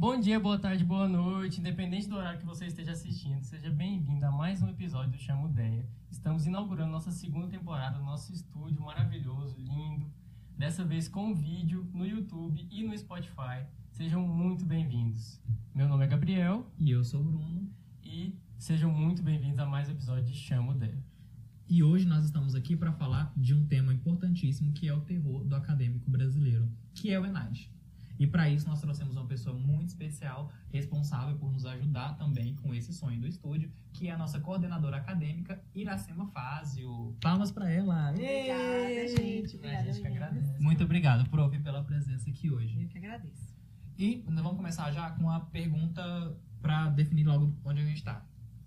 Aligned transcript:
Bom 0.00 0.18
dia, 0.18 0.40
boa 0.40 0.58
tarde, 0.58 0.82
boa 0.82 1.06
noite, 1.06 1.60
independente 1.60 2.08
do 2.08 2.16
horário 2.16 2.38
que 2.38 2.46
você 2.46 2.64
esteja 2.64 2.92
assistindo, 2.92 3.44
seja 3.44 3.68
bem-vindo 3.68 4.24
a 4.24 4.30
mais 4.30 4.62
um 4.62 4.68
episódio 4.70 5.10
do 5.10 5.18
Chamo 5.18 5.46
Deia. 5.46 5.86
Estamos 6.10 6.46
inaugurando 6.46 6.90
nossa 6.90 7.10
segunda 7.10 7.48
temporada 7.48 7.98
no 7.98 8.06
nosso 8.06 8.32
estúdio 8.32 8.80
maravilhoso, 8.80 9.58
lindo, 9.58 10.10
dessa 10.56 10.82
vez 10.86 11.06
com 11.06 11.34
vídeo 11.34 11.86
no 11.92 12.06
YouTube 12.06 12.66
e 12.70 12.82
no 12.82 12.96
Spotify. 12.96 13.66
Sejam 13.92 14.26
muito 14.26 14.64
bem-vindos. 14.64 15.38
Meu 15.74 15.86
nome 15.86 16.06
é 16.06 16.08
Gabriel. 16.08 16.66
E 16.78 16.90
eu 16.90 17.04
sou 17.04 17.20
o 17.20 17.24
Bruno. 17.24 17.70
E 18.02 18.34
sejam 18.56 18.90
muito 18.90 19.22
bem-vindos 19.22 19.58
a 19.58 19.66
mais 19.66 19.86
um 19.90 19.92
episódio 19.92 20.24
de 20.24 20.34
Chamo 20.34 20.72
Deia. 20.72 21.04
E 21.68 21.82
hoje 21.82 22.06
nós 22.06 22.24
estamos 22.24 22.54
aqui 22.54 22.74
para 22.74 22.90
falar 22.90 23.34
de 23.36 23.52
um 23.52 23.66
tema 23.66 23.92
importantíssimo 23.92 24.72
que 24.72 24.88
é 24.88 24.94
o 24.94 25.02
terror 25.02 25.44
do 25.44 25.54
acadêmico 25.54 26.10
brasileiro, 26.10 26.66
que 26.94 27.10
é 27.10 27.20
o 27.20 27.26
ENAD. 27.26 27.70
E 28.20 28.26
para 28.26 28.50
isso 28.50 28.68
nós 28.68 28.78
trouxemos 28.82 29.16
uma 29.16 29.24
pessoa 29.24 29.56
muito 29.56 29.88
especial, 29.88 30.52
responsável 30.70 31.38
por 31.38 31.50
nos 31.50 31.64
ajudar 31.64 32.18
também 32.18 32.54
com 32.56 32.74
esse 32.74 32.92
sonho 32.92 33.18
do 33.18 33.26
estúdio, 33.26 33.72
que 33.94 34.08
é 34.08 34.10
a 34.10 34.18
nossa 34.18 34.38
coordenadora 34.38 34.98
acadêmica, 34.98 35.58
Iracema 35.74 36.26
Fázio. 36.26 37.16
Palmas 37.22 37.50
para 37.50 37.70
ela! 37.70 38.10
Obrigada, 38.10 39.08
gente. 39.16 39.56
Obrigada, 39.56 39.80
a 39.80 39.84
gente 39.84 40.02
que 40.02 40.06
agradece. 40.06 40.62
Muito 40.62 40.84
obrigado, 40.84 41.30
prof, 41.30 41.58
pela 41.60 41.82
presença 41.82 42.28
aqui 42.28 42.50
hoje. 42.50 42.82
Eu 42.82 42.88
que 42.88 42.98
agradeço. 42.98 43.56
E 43.96 44.22
vamos 44.26 44.56
começar 44.56 44.92
já 44.92 45.12
com 45.12 45.30
a 45.30 45.40
pergunta 45.40 46.36
para 46.60 46.90
definir 46.90 47.24
logo 47.24 47.56
onde 47.64 47.80
a 47.80 47.84
gente 47.86 47.96
está. 47.96 48.22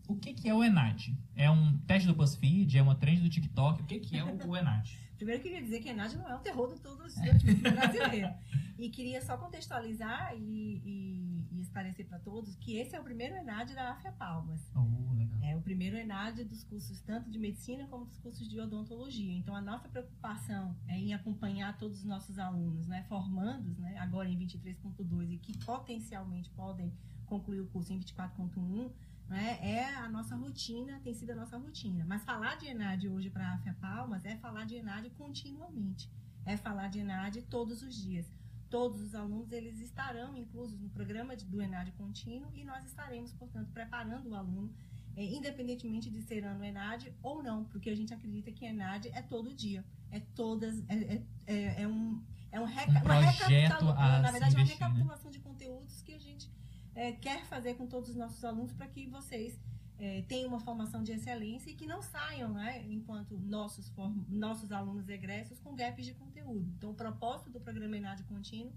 O 0.08 0.16
que, 0.16 0.34
que 0.34 0.50
é 0.50 0.54
o 0.54 0.64
ENAD? 0.64 1.18
É 1.36 1.50
um 1.50 1.78
teste 1.80 2.08
do 2.08 2.14
BuzzFeed? 2.14 2.78
É 2.78 2.82
uma 2.82 2.96
trend 2.96 3.22
do 3.22 3.30
TikTok? 3.30 3.82
O 3.82 3.86
que, 3.86 4.00
que 4.00 4.18
é 4.18 4.24
o, 4.24 4.50
o 4.50 4.58
ENAD? 4.58 4.98
Primeiro, 5.16 5.40
eu 5.40 5.44
queria 5.44 5.62
dizer 5.62 5.80
que 5.80 5.90
ENAD 5.90 6.18
não 6.18 6.28
é 6.28 6.36
um 6.36 6.40
terror 6.40 6.74
de 6.74 6.82
todo 6.82 6.98
brasileiro. 6.98 8.34
E 8.78 8.90
queria 8.90 9.22
só 9.22 9.38
contextualizar 9.38 10.34
e, 10.36 10.82
e, 10.84 11.48
e 11.52 11.62
esclarecer 11.62 12.06
para 12.06 12.20
todos 12.20 12.56
que 12.58 12.78
esse 12.78 12.96
é 12.96 13.00
o 13.00 13.04
primeiro 13.04 13.36
ENAD 13.36 13.74
da 13.74 13.92
AFIA 13.92 14.12
Palmas. 14.12 14.60
Oh, 14.76 15.14
legal. 15.14 15.40
É 15.42 15.56
o 15.56 15.62
primeiro 15.62 15.96
ENAD 15.96 16.44
dos 16.44 16.64
cursos 16.66 17.00
tanto 17.02 17.30
de 17.30 17.40
medicina 17.40 17.88
como 17.88 18.06
dos 18.06 18.18
cursos 18.18 18.50
de 18.50 18.60
odontologia. 18.60 19.34
Então, 19.34 19.56
a 19.56 19.62
nossa 19.62 19.88
preocupação 19.88 20.76
é 20.88 20.98
em 20.98 21.14
acompanhar 21.14 21.78
todos 21.78 22.00
os 22.00 22.06
nossos 22.06 22.38
alunos, 22.38 22.88
né, 22.88 23.06
formandos, 23.08 23.78
né, 23.78 23.98
agora 24.00 24.28
em 24.28 24.38
23.2 24.38 25.32
e 25.32 25.38
que 25.38 25.58
potencialmente 25.60 26.50
podem 26.50 26.92
concluir 27.26 27.62
o 27.62 27.68
curso 27.68 27.94
em 27.94 28.00
24.1, 28.00 28.92
né, 29.34 29.58
é 29.64 29.96
a 29.96 30.08
nossa 30.08 30.36
rotina, 30.36 31.02
tem 31.04 31.12
sido 31.16 31.32
a 31.32 31.36
nossa 31.36 31.58
rotina. 31.58 32.06
Mas 32.08 32.24
falar 32.24 32.56
de 32.56 32.68
ENAD 32.68 33.10
hoje 33.10 33.32
para 33.32 33.48
a 33.48 33.54
AFIA 33.56 33.76
Palmas 33.82 34.24
é 34.26 34.38
falar 34.38 34.64
de 34.66 34.76
ENAD 34.76 35.10
continuamente. 35.18 36.08
É 36.46 36.56
falar 36.56 36.88
de 36.88 37.00
ENAD 37.00 37.42
todos 37.50 37.82
os 37.82 37.96
dias. 37.96 38.32
Todos 38.70 39.02
os 39.02 39.16
alunos 39.16 39.52
eles 39.52 39.80
estarão 39.80 40.38
inclusos 40.38 40.80
no 40.80 40.88
programa 40.90 41.36
de, 41.36 41.46
do 41.46 41.60
ENAD 41.60 41.92
contínuo 41.94 42.52
e 42.54 42.64
nós 42.64 42.86
estaremos, 42.86 43.34
portanto, 43.34 43.72
preparando 43.72 44.30
o 44.30 44.36
aluno, 44.36 44.72
é, 45.16 45.24
independentemente 45.24 46.12
de 46.12 46.22
ser 46.22 46.44
ano 46.44 46.64
ENAD 46.64 47.12
ou 47.24 47.42
não, 47.42 47.66
porque 47.66 47.90
a 47.90 47.96
gente 47.96 48.14
acredita 48.14 48.52
que 48.52 48.66
ENAD 48.66 49.10
é 49.14 49.22
todo 49.24 49.52
dia. 49.52 49.84
É 50.12 50.20
todas. 50.36 50.78
É, 50.88 50.96
é, 50.96 51.24
é, 51.48 51.82
é 51.82 51.88
um. 51.88 52.22
É 52.52 52.60
um, 52.60 52.66
reca, 52.66 52.92
Um 52.92 53.02
projeto 53.02 53.90
a 53.90 54.20
na 54.20 54.30
verdade, 54.30 54.56
uma 54.56 54.64
né? 54.64 54.70
recapitulação 54.70 55.32
de 55.32 55.40
conteúdos 55.40 56.04
que 56.04 56.14
a 56.14 56.20
gente 56.20 56.52
é, 56.96 57.12
quer 57.12 57.44
fazer 57.46 57.76
com 57.76 57.88
todos 57.88 58.10
os 58.10 58.16
nossos 58.16 58.44
alunos 58.44 58.72
para 58.74 58.88
que 58.88 59.08
vocês 59.08 59.60
é, 60.00 60.22
tenham 60.24 60.50
uma 60.50 60.60
formação 60.60 61.04
de 61.04 61.12
excelência 61.12 61.70
e 61.70 61.76
que 61.76 61.86
não 61.86 62.02
saiam, 62.02 62.54
né, 62.54 62.84
enquanto 62.90 63.38
nossos, 63.40 63.90
form- 63.90 64.24
nossos 64.30 64.72
alunos 64.72 65.08
egressos, 65.08 65.60
com 65.60 65.76
gaps 65.76 66.06
de 66.06 66.14
conteúdo. 66.14 66.68
Então, 66.78 66.92
o 66.92 66.96
propósito 66.96 67.50
do 67.50 67.60
programa 67.60 67.96
ENAD 67.98 68.24
Contínuo 68.24 68.72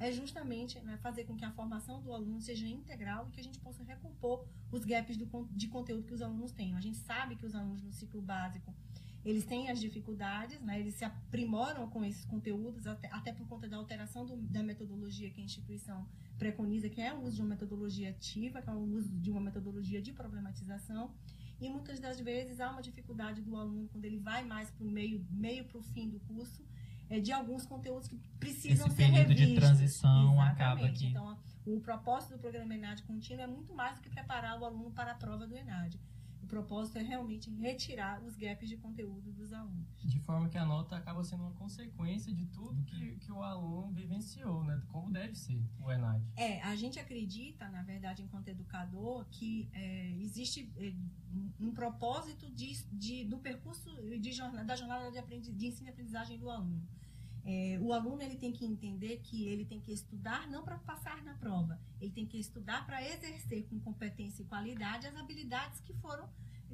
é 0.00 0.10
justamente 0.10 0.80
né, 0.80 0.96
fazer 0.96 1.24
com 1.24 1.36
que 1.36 1.44
a 1.44 1.50
formação 1.52 2.00
do 2.02 2.12
aluno 2.12 2.40
seja 2.40 2.66
integral 2.66 3.28
e 3.28 3.30
que 3.32 3.40
a 3.40 3.44
gente 3.44 3.58
possa 3.60 3.84
recompor 3.84 4.44
os 4.70 4.84
gaps 4.84 5.16
do 5.16 5.26
de 5.52 5.68
conteúdo 5.68 6.04
que 6.04 6.14
os 6.14 6.22
alunos 6.22 6.50
têm. 6.52 6.74
A 6.74 6.80
gente 6.80 6.96
sabe 6.96 7.36
que 7.36 7.46
os 7.46 7.54
alunos 7.54 7.82
no 7.82 7.92
ciclo 7.92 8.20
básico 8.22 8.74
eles 9.24 9.44
têm 9.44 9.70
as 9.70 9.80
dificuldades, 9.80 10.60
né? 10.60 10.80
eles 10.80 10.94
se 10.94 11.04
aprimoram 11.04 11.88
com 11.88 12.04
esses 12.04 12.24
conteúdos, 12.24 12.86
até, 12.86 13.08
até 13.12 13.32
por 13.32 13.46
conta 13.46 13.68
da 13.68 13.76
alteração 13.76 14.26
do- 14.26 14.36
da 14.36 14.62
metodologia 14.62 15.30
que 15.30 15.40
a 15.40 15.44
instituição 15.44 16.06
preconiza, 16.38 16.88
que 16.88 17.00
é 17.00 17.12
o 17.14 17.22
uso 17.22 17.36
de 17.36 17.42
uma 17.42 17.50
metodologia 17.50 18.10
ativa, 18.10 18.60
que 18.60 18.68
é 18.68 18.72
o 18.72 18.80
uso 18.80 19.08
de 19.16 19.30
uma 19.30 19.40
metodologia 19.40 20.02
de 20.02 20.12
problematização. 20.12 21.12
E 21.60 21.68
muitas 21.70 22.00
das 22.00 22.18
vezes 22.18 22.58
há 22.58 22.70
uma 22.72 22.82
dificuldade 22.82 23.40
do 23.42 23.56
aluno, 23.56 23.88
quando 23.92 24.04
ele 24.04 24.18
vai 24.18 24.44
mais 24.44 24.68
para 24.70 24.84
o 24.84 24.90
meio, 24.90 25.24
meio 25.30 25.64
para 25.66 25.78
o 25.78 25.82
fim 25.82 26.08
do 26.08 26.18
curso, 26.20 26.64
é, 27.08 27.20
de 27.20 27.30
alguns 27.30 27.64
conteúdos 27.66 28.08
que 28.08 28.16
precisam 28.40 28.86
Esse 28.88 28.96
ser 28.96 29.02
período 29.12 29.34
de 29.34 29.40
revistos. 29.44 29.64
transição 29.64 30.40
acaba 30.40 30.80
Exatamente. 30.80 30.98
que- 30.98 31.06
Então, 31.10 31.38
o 31.66 31.78
propósito 31.80 32.32
do 32.32 32.38
programa 32.40 32.74
ENAD 32.74 33.02
contínuo 33.04 33.42
é 33.42 33.46
muito 33.46 33.72
mais 33.74 33.94
do 33.96 34.00
que 34.02 34.10
preparar 34.10 34.58
o 34.60 34.64
aluno 34.64 34.90
para 34.90 35.12
a 35.12 35.14
prova 35.14 35.46
do 35.46 35.56
ENAD. 35.56 36.00
O 36.52 36.54
propósito 36.54 36.98
é 36.98 37.02
realmente 37.02 37.48
retirar 37.50 38.22
os 38.22 38.36
gaps 38.36 38.68
de 38.68 38.76
conteúdo 38.76 39.32
dos 39.32 39.54
alunos. 39.54 39.86
De 40.04 40.20
forma 40.20 40.50
que 40.50 40.58
a 40.58 40.66
nota 40.66 40.94
acaba 40.98 41.24
sendo 41.24 41.44
uma 41.44 41.52
consequência 41.52 42.30
de 42.30 42.44
tudo 42.44 42.82
que, 42.84 43.16
que 43.20 43.32
o 43.32 43.42
aluno 43.42 43.90
vivenciou, 43.94 44.62
né? 44.62 44.82
Como 44.88 45.10
deve 45.10 45.34
ser 45.34 45.58
o 45.80 45.90
ENAD. 45.90 46.22
É, 46.36 46.60
a 46.60 46.76
gente 46.76 47.00
acredita, 47.00 47.70
na 47.70 47.80
verdade, 47.82 48.20
enquanto 48.22 48.48
educador, 48.48 49.24
que 49.30 49.66
é, 49.72 50.10
existe 50.20 50.70
é, 50.76 50.92
um- 51.34 51.68
um 51.68 51.72
propósito 51.72 52.50
de, 52.50 52.74
de- 52.92 53.24
do 53.24 53.38
percurso 53.38 53.90
de 54.20 54.30
jornada, 54.30 54.62
da 54.66 54.76
jornada 54.76 55.10
de, 55.10 55.16
aprendi, 55.16 55.50
de 55.54 55.68
ensino 55.68 55.88
e 55.88 55.90
aprendizagem 55.90 56.38
do 56.38 56.50
aluno. 56.50 56.86
É, 57.44 57.78
o 57.80 57.92
aluno 57.92 58.22
ele 58.22 58.36
tem 58.36 58.52
que 58.52 58.64
entender 58.64 59.18
que 59.18 59.48
ele 59.48 59.64
tem 59.64 59.80
que 59.80 59.92
estudar 59.92 60.48
não 60.48 60.62
para 60.62 60.78
passar 60.78 61.22
na 61.24 61.34
prova, 61.34 61.78
ele 62.00 62.12
tem 62.12 62.24
que 62.24 62.38
estudar 62.38 62.86
para 62.86 63.02
exercer 63.02 63.66
com 63.68 63.80
competência 63.80 64.42
e 64.42 64.46
qualidade 64.46 65.08
as 65.08 65.16
habilidades 65.16 65.80
que 65.80 65.92
foram 65.94 66.28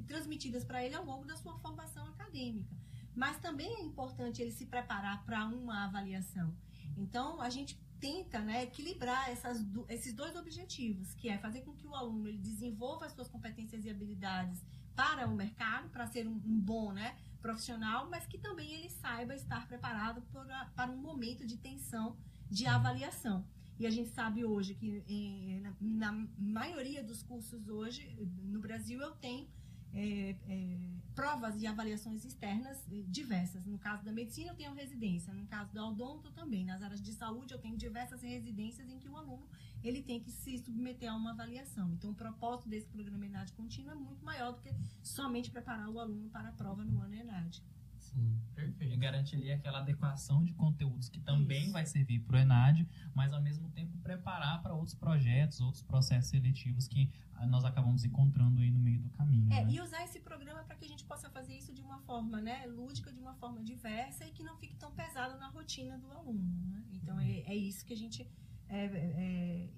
transmitidas 0.07 0.63
para 0.63 0.83
ele 0.83 0.95
ao 0.95 1.05
longo 1.05 1.25
da 1.25 1.35
sua 1.35 1.57
formação 1.59 2.05
acadêmica. 2.07 2.75
Mas 3.15 3.39
também 3.39 3.75
é 3.75 3.81
importante 3.81 4.41
ele 4.41 4.51
se 4.51 4.65
preparar 4.65 5.25
para 5.25 5.45
uma 5.45 5.85
avaliação. 5.85 6.55
Então, 6.95 7.41
a 7.41 7.49
gente 7.49 7.79
tenta 7.99 8.39
né, 8.39 8.63
equilibrar 8.63 9.29
essas, 9.29 9.65
esses 9.89 10.13
dois 10.13 10.35
objetivos, 10.35 11.13
que 11.15 11.29
é 11.29 11.37
fazer 11.37 11.61
com 11.61 11.73
que 11.73 11.85
o 11.85 11.95
aluno 11.95 12.27
ele 12.27 12.37
desenvolva 12.37 13.05
as 13.05 13.11
suas 13.11 13.27
competências 13.27 13.83
e 13.83 13.89
habilidades 13.89 14.63
para 14.95 15.27
o 15.27 15.35
mercado, 15.35 15.89
para 15.89 16.07
ser 16.07 16.27
um, 16.27 16.33
um 16.33 16.59
bom 16.59 16.91
né, 16.91 17.17
profissional, 17.41 18.09
mas 18.09 18.25
que 18.25 18.37
também 18.37 18.73
ele 18.73 18.89
saiba 18.89 19.33
estar 19.35 19.67
preparado 19.67 20.21
para, 20.31 20.65
para 20.75 20.91
um 20.91 20.97
momento 20.97 21.45
de 21.45 21.57
tensão 21.57 22.17
de 22.49 22.65
avaliação. 22.65 23.45
E 23.79 23.87
a 23.87 23.89
gente 23.89 24.09
sabe 24.09 24.43
hoje 24.43 24.73
que 24.75 25.03
eh, 25.07 25.61
na, 25.79 26.11
na 26.11 26.27
maioria 26.37 27.01
dos 27.01 27.23
cursos 27.23 27.69
hoje 27.69 28.13
no 28.43 28.59
Brasil 28.59 28.99
eu 29.01 29.11
tenho 29.11 29.47
é, 29.93 30.35
é, 30.47 30.77
provas 31.15 31.61
e 31.61 31.65
avaliações 31.65 32.23
externas 32.25 32.83
diversas. 33.07 33.65
No 33.65 33.79
caso 33.79 34.03
da 34.03 34.11
medicina, 34.11 34.51
eu 34.51 34.55
tenho 34.55 34.73
residência. 34.73 35.33
No 35.33 35.45
caso 35.47 35.73
da 35.73 35.85
odonto, 35.85 36.31
também. 36.31 36.65
Nas 36.65 36.81
áreas 36.81 37.01
de 37.01 37.13
saúde, 37.13 37.53
eu 37.53 37.59
tenho 37.59 37.77
diversas 37.77 38.21
residências 38.21 38.87
em 38.89 38.99
que 38.99 39.09
o 39.09 39.17
aluno 39.17 39.47
ele 39.83 40.01
tem 40.01 40.19
que 40.19 40.31
se 40.31 40.57
submeter 40.57 41.11
a 41.11 41.15
uma 41.15 41.31
avaliação. 41.31 41.91
Então, 41.93 42.11
o 42.11 42.15
propósito 42.15 42.69
desse 42.69 42.87
programa 42.87 43.25
ENAD 43.25 43.53
contínuo 43.53 43.91
é 43.91 43.95
muito 43.95 44.23
maior 44.23 44.51
do 44.53 44.61
que 44.61 44.73
somente 45.01 45.49
preparar 45.51 45.89
o 45.89 45.99
aluno 45.99 46.29
para 46.29 46.49
a 46.49 46.51
prova 46.51 46.83
no 46.83 47.01
ano 47.01 47.15
ENAD. 47.15 47.63
Sim, 47.97 48.39
E 48.51 48.55
perfeito. 48.55 48.97
garantir 48.97 49.35
ali 49.35 49.51
aquela 49.51 49.79
adequação 49.79 50.43
de 50.43 50.53
conteúdos 50.53 51.09
que 51.09 51.19
também 51.19 51.63
Isso. 51.65 51.73
vai 51.73 51.85
servir 51.85 52.19
para 52.21 52.37
o 52.37 52.39
ENAD, 52.39 52.87
mas 53.13 53.31
ao 53.33 53.41
mesmo 53.41 53.69
tempo 53.69 53.95
preparar 53.99 54.61
para 54.63 54.73
outros 54.73 54.95
projetos, 54.95 55.61
outros 55.61 55.83
processos 55.83 56.29
seletivos 56.31 56.87
que 56.87 57.11
ah, 57.35 57.45
nós 57.45 57.63
acabamos 57.63 58.03
encontrando 58.03 58.61
aí 58.61 58.71
no 58.71 58.79
meio 58.79 58.99
do 59.01 59.09
caminho. 59.11 59.51
É, 59.53 59.63
né? 59.63 59.71
e 59.71 59.79
usar 59.79 60.03
esse 60.03 60.19
programa 60.19 60.63
para 60.63 60.75
que 60.75 60.85
a 60.85 60.87
gente 60.87 61.05
possa 61.05 61.29
fazer 61.29 61.55
isso 61.55 61.71
de 61.73 61.81
uma 61.81 61.99
forma 61.99 62.41
né, 62.41 62.65
lúdica, 62.65 63.13
de 63.13 63.19
uma 63.19 63.35
forma 63.35 63.63
diversa 63.63 64.25
e 64.25 64.31
que 64.31 64.43
não 64.43 64.57
fique 64.57 64.75
tão 64.75 64.91
pesado 64.91 65.37
na 65.37 65.47
rotina 65.49 65.97
do 65.97 66.11
aluno. 66.11 66.41
né? 66.71 66.83
Então, 66.93 67.19
é, 67.19 67.41
é 67.41 67.55
isso 67.55 67.85
que 67.85 67.93
a 67.93 67.97
gente 67.97 68.27
é, 68.69 68.85
é, 68.85 69.69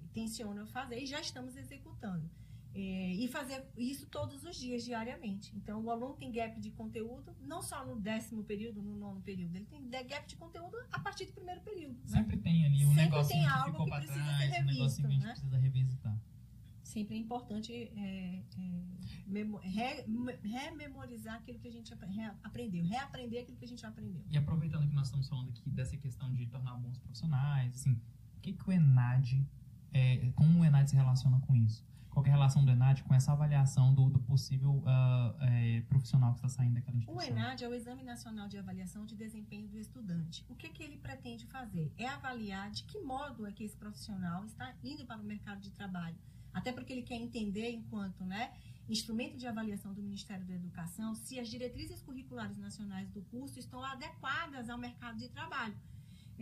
fazer 0.66 0.98
e 1.02 1.06
já 1.06 1.20
estamos 1.20 1.56
executando. 1.56 2.28
É, 2.74 3.12
e 3.12 3.28
fazer 3.28 3.66
isso 3.76 4.06
todos 4.06 4.44
os 4.44 4.56
dias, 4.56 4.82
diariamente. 4.82 5.54
Então, 5.54 5.82
o 5.84 5.90
aluno 5.90 6.14
tem 6.14 6.32
gap 6.32 6.58
de 6.58 6.70
conteúdo, 6.70 7.36
não 7.42 7.60
só 7.60 7.84
no 7.84 8.00
décimo 8.00 8.42
período, 8.44 8.80
no 8.82 8.96
nono 8.96 9.20
período, 9.20 9.54
ele 9.54 9.66
tem 9.66 9.86
gap 9.90 10.26
de 10.26 10.36
conteúdo 10.36 10.74
a 10.90 10.98
partir 10.98 11.26
do 11.26 11.32
primeiro 11.32 11.60
período. 11.60 11.98
né? 11.98 12.06
Sempre 12.06 12.38
tem 12.38 12.64
ali 12.64 12.86
um 12.86 12.88
Sempre 12.88 13.02
negocinho 13.04 13.40
tem 13.40 13.42
que 13.42 13.54
algo 13.58 13.70
ficou 13.72 13.84
que 13.84 13.90
precisa 13.92 14.14
trás, 14.14 14.38
ser 14.38 14.44
um 14.62 14.66
que 14.66 14.72
revisto, 14.74 15.02
né? 15.08 15.32
precisa 15.32 15.58
revisitar. 15.58 16.20
Sempre 16.82 17.14
é 17.14 17.18
importante 17.18 17.72
é, 17.74 18.42
é, 18.58 18.84
memo- 19.26 19.58
re- 19.58 20.04
me- 20.06 20.36
rememorizar 20.42 21.34
aquilo 21.36 21.58
que 21.58 21.68
a 21.68 21.72
gente 21.72 21.92
apre- 21.92 22.08
re- 22.10 22.32
aprendeu, 22.42 22.84
reaprender 22.84 23.42
aquilo 23.42 23.58
que 23.58 23.64
a 23.66 23.68
gente 23.68 23.84
aprendeu. 23.84 24.24
E 24.30 24.38
aproveitando 24.38 24.88
que 24.88 24.94
nós 24.94 25.08
estamos 25.08 25.28
falando 25.28 25.50
aqui 25.50 25.68
dessa 25.70 25.96
questão 25.98 26.32
de 26.32 26.46
tornar 26.46 26.74
bons 26.78 26.96
profissionais, 26.98 27.74
assim, 27.74 28.00
que, 28.42 28.52
que 28.52 28.68
o 28.68 28.72
ENAD, 28.72 29.46
é, 29.92 30.30
como 30.34 30.60
o 30.60 30.64
ENAD 30.64 30.90
se 30.90 30.96
relaciona 30.96 31.38
com 31.40 31.54
isso? 31.54 31.86
Qual 32.10 32.26
é 32.26 32.28
a 32.28 32.32
relação 32.32 32.62
do 32.62 32.70
ENAD 32.70 33.04
com 33.04 33.14
essa 33.14 33.32
avaliação 33.32 33.94
do, 33.94 34.10
do 34.10 34.18
possível 34.18 34.82
uh, 34.84 35.34
é, 35.40 35.80
profissional 35.88 36.32
que 36.32 36.38
está 36.40 36.48
saindo 36.48 36.74
daquela 36.74 36.98
instituição? 36.98 37.34
O 37.34 37.38
ENAD 37.38 37.64
é 37.64 37.68
o 37.68 37.72
Exame 37.72 38.02
Nacional 38.02 38.48
de 38.48 38.58
Avaliação 38.58 39.06
de 39.06 39.16
Desempenho 39.16 39.66
do 39.68 39.78
Estudante. 39.78 40.44
O 40.50 40.54
que, 40.54 40.68
que 40.68 40.82
ele 40.82 40.98
pretende 40.98 41.46
fazer? 41.46 41.90
É 41.96 42.06
avaliar 42.06 42.70
de 42.70 42.84
que 42.84 43.00
modo 43.00 43.46
é 43.46 43.52
que 43.52 43.64
esse 43.64 43.76
profissional 43.76 44.44
está 44.44 44.74
indo 44.84 45.06
para 45.06 45.22
o 45.22 45.24
mercado 45.24 45.60
de 45.60 45.70
trabalho. 45.70 46.16
Até 46.52 46.70
porque 46.70 46.92
ele 46.92 47.02
quer 47.02 47.14
entender, 47.14 47.70
enquanto 47.70 48.24
né, 48.26 48.52
instrumento 48.86 49.38
de 49.38 49.46
avaliação 49.46 49.94
do 49.94 50.02
Ministério 50.02 50.44
da 50.44 50.54
Educação, 50.54 51.14
se 51.14 51.38
as 51.40 51.48
diretrizes 51.48 52.02
curriculares 52.02 52.58
nacionais 52.58 53.08
do 53.10 53.22
curso 53.22 53.58
estão 53.58 53.82
adequadas 53.82 54.68
ao 54.68 54.76
mercado 54.76 55.16
de 55.16 55.30
trabalho. 55.30 55.74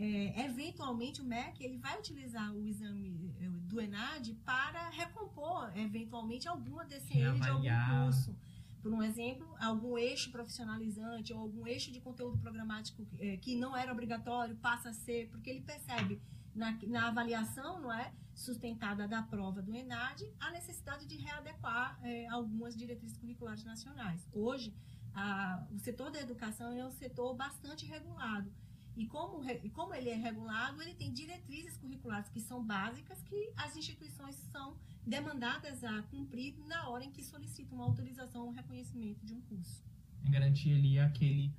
É, 0.03 0.45
eventualmente 0.45 1.21
o 1.21 1.23
MEC 1.23 1.63
ele 1.63 1.77
vai 1.77 1.95
utilizar 1.99 2.51
o 2.55 2.65
exame 2.65 3.31
eh, 3.39 3.47
do 3.67 3.79
ENAD 3.79 4.33
para 4.43 4.89
recompor 4.89 5.71
eventualmente 5.77 6.47
alguma 6.47 6.83
DCN 6.83 7.39
de 7.39 7.47
algum 7.47 8.05
curso. 8.05 8.35
Por 8.81 8.91
um 8.91 9.03
exemplo, 9.03 9.47
algum 9.59 9.95
eixo 9.99 10.31
profissionalizante 10.31 11.31
ou 11.31 11.39
algum 11.39 11.67
eixo 11.67 11.91
de 11.91 12.01
conteúdo 12.01 12.35
programático 12.39 13.05
é, 13.19 13.37
que 13.37 13.55
não 13.55 13.77
era 13.77 13.91
obrigatório 13.91 14.55
passa 14.55 14.89
a 14.89 14.93
ser, 14.93 15.29
porque 15.29 15.51
ele 15.51 15.61
percebe 15.61 16.19
na, 16.55 16.75
na 16.87 17.09
avaliação 17.09 17.79
não 17.79 17.93
é, 17.93 18.11
sustentada 18.33 19.07
da 19.07 19.21
prova 19.21 19.61
do 19.61 19.75
ENAD 19.75 20.27
a 20.39 20.49
necessidade 20.49 21.05
de 21.05 21.15
readequar 21.17 21.99
é, 22.01 22.27
algumas 22.29 22.75
diretrizes 22.75 23.17
curriculares 23.17 23.63
nacionais. 23.63 24.27
Hoje, 24.33 24.73
a, 25.13 25.63
o 25.71 25.77
setor 25.77 26.09
da 26.09 26.19
educação 26.19 26.73
é 26.73 26.83
um 26.83 26.91
setor 26.91 27.35
bastante 27.35 27.85
regulado. 27.85 28.51
E 28.95 29.05
como, 29.05 29.43
e 29.49 29.69
como 29.69 29.93
ele 29.93 30.09
é 30.09 30.15
regulado, 30.15 30.81
ele 30.81 30.93
tem 30.93 31.13
diretrizes 31.13 31.77
curriculares 31.77 32.29
que 32.29 32.39
são 32.39 32.63
básicas 32.63 33.21
que 33.23 33.51
as 33.55 33.75
instituições 33.75 34.35
são 34.51 34.75
demandadas 35.05 35.83
a 35.83 36.01
cumprir 36.03 36.55
na 36.67 36.89
hora 36.89 37.03
em 37.03 37.11
que 37.11 37.23
solicitam 37.23 37.77
uma 37.77 37.85
autorização 37.85 38.45
ou 38.45 38.51
reconhecimento 38.51 39.25
de 39.25 39.33
um 39.33 39.41
curso. 39.41 39.83
Garantir 40.29 40.73
ali 40.73 40.99
aquele 40.99 41.51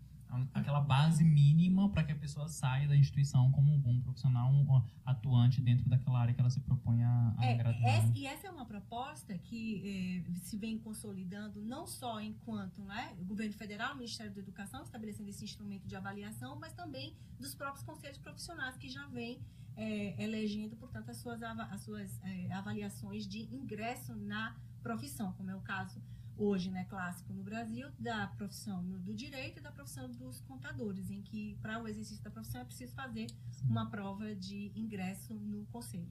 aquela 0.55 0.81
base 0.81 1.25
mínima 1.25 1.88
para 1.90 2.05
que 2.05 2.12
a 2.12 2.17
pessoa 2.17 2.49
saia 2.49 2.88
da 2.88 2.96
instituição 2.96 3.50
como 3.52 3.73
um 3.73 3.79
bom 3.79 4.00
profissional 4.00 4.52
um 4.52 4.82
atuante 5.05 5.61
dentro 5.61 5.88
daquela 5.88 6.20
área 6.20 6.34
que 6.34 6.40
ela 6.40 6.50
se 6.50 6.61
propõe 6.61 7.02
a, 7.02 7.34
a 7.38 7.44
é, 7.44 7.55
graduar. 7.56 7.84
Essa, 7.84 8.06
né? 8.06 8.12
e 8.17 8.26
essa 8.26 8.46
é 8.46 8.50
uma 8.50 8.64
proposta 8.64 9.37
que 9.38 10.25
eh, 10.29 10.32
se 10.40 10.56
vem 10.56 10.79
consolidando 10.79 11.61
não 11.61 11.87
só 11.87 12.20
enquanto 12.20 12.82
né, 12.82 13.14
o 13.19 13.25
governo 13.25 13.52
federal, 13.55 13.93
o 13.93 13.96
Ministério 13.96 14.32
da 14.32 14.40
Educação 14.40 14.82
estabelecendo 14.82 15.29
esse 15.29 15.44
instrumento 15.44 15.87
de 15.87 15.96
avaliação, 15.96 16.56
mas 16.56 16.73
também 16.73 17.14
dos 17.38 17.55
próprios 17.55 17.84
conselhos 17.84 18.19
profissionais 18.19 18.76
que 18.76 18.88
já 18.88 19.06
vêm 19.08 19.40
eh, 19.76 20.14
elegendo, 20.19 20.76
portanto, 20.76 21.11
as 21.11 21.17
suas, 21.17 21.43
as 21.43 21.81
suas 21.81 22.20
eh, 22.25 22.52
avaliações 22.52 23.26
de 23.26 23.43
ingresso 23.55 24.14
na 24.14 24.56
profissão, 24.82 25.32
como 25.32 25.50
é 25.50 25.56
o 25.56 25.61
caso 25.61 26.00
hoje, 26.43 26.71
né, 26.71 26.85
clássico 26.87 27.33
no 27.33 27.43
Brasil, 27.43 27.89
da 27.99 28.27
profissão 28.27 28.83
do 29.00 29.15
direito 29.15 29.59
e 29.59 29.62
da 29.62 29.71
profissão 29.71 30.11
dos 30.11 30.41
contadores, 30.41 31.11
em 31.11 31.23
que 31.23 31.56
para 31.62 31.81
o 31.81 31.87
exercício 31.87 32.23
da 32.25 32.31
profissão 32.31 32.61
é 32.61 32.65
preciso 32.65 32.93
fazer 32.94 33.29
uma 33.65 33.89
prova 33.89 34.35
de 34.35 34.73
ingresso 34.75 35.35
no 35.35 35.65
conselho. 35.67 36.11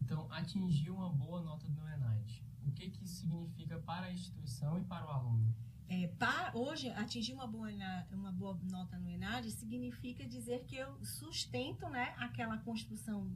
Então, 0.00 0.30
atingir 0.30 0.90
uma 0.90 1.08
boa 1.08 1.42
nota 1.42 1.66
do 1.68 1.88
ENAD, 1.88 2.44
o 2.66 2.72
que, 2.72 2.90
que 2.90 3.04
isso 3.04 3.16
significa 3.16 3.78
para 3.80 4.06
a 4.06 4.12
instituição 4.12 4.78
e 4.78 4.84
para 4.84 5.06
o 5.06 5.10
aluno? 5.10 5.54
É, 5.88 6.06
para, 6.18 6.56
hoje, 6.56 6.88
atingir 6.90 7.34
uma 7.34 7.46
boa, 7.46 7.68
uma 8.12 8.32
boa 8.32 8.58
nota 8.70 8.98
no 8.98 9.10
ENAD 9.10 9.50
significa 9.50 10.26
dizer 10.26 10.64
que 10.64 10.76
eu 10.76 11.04
sustento 11.04 11.88
né, 11.88 12.14
aquela 12.16 12.58
construção 12.58 13.30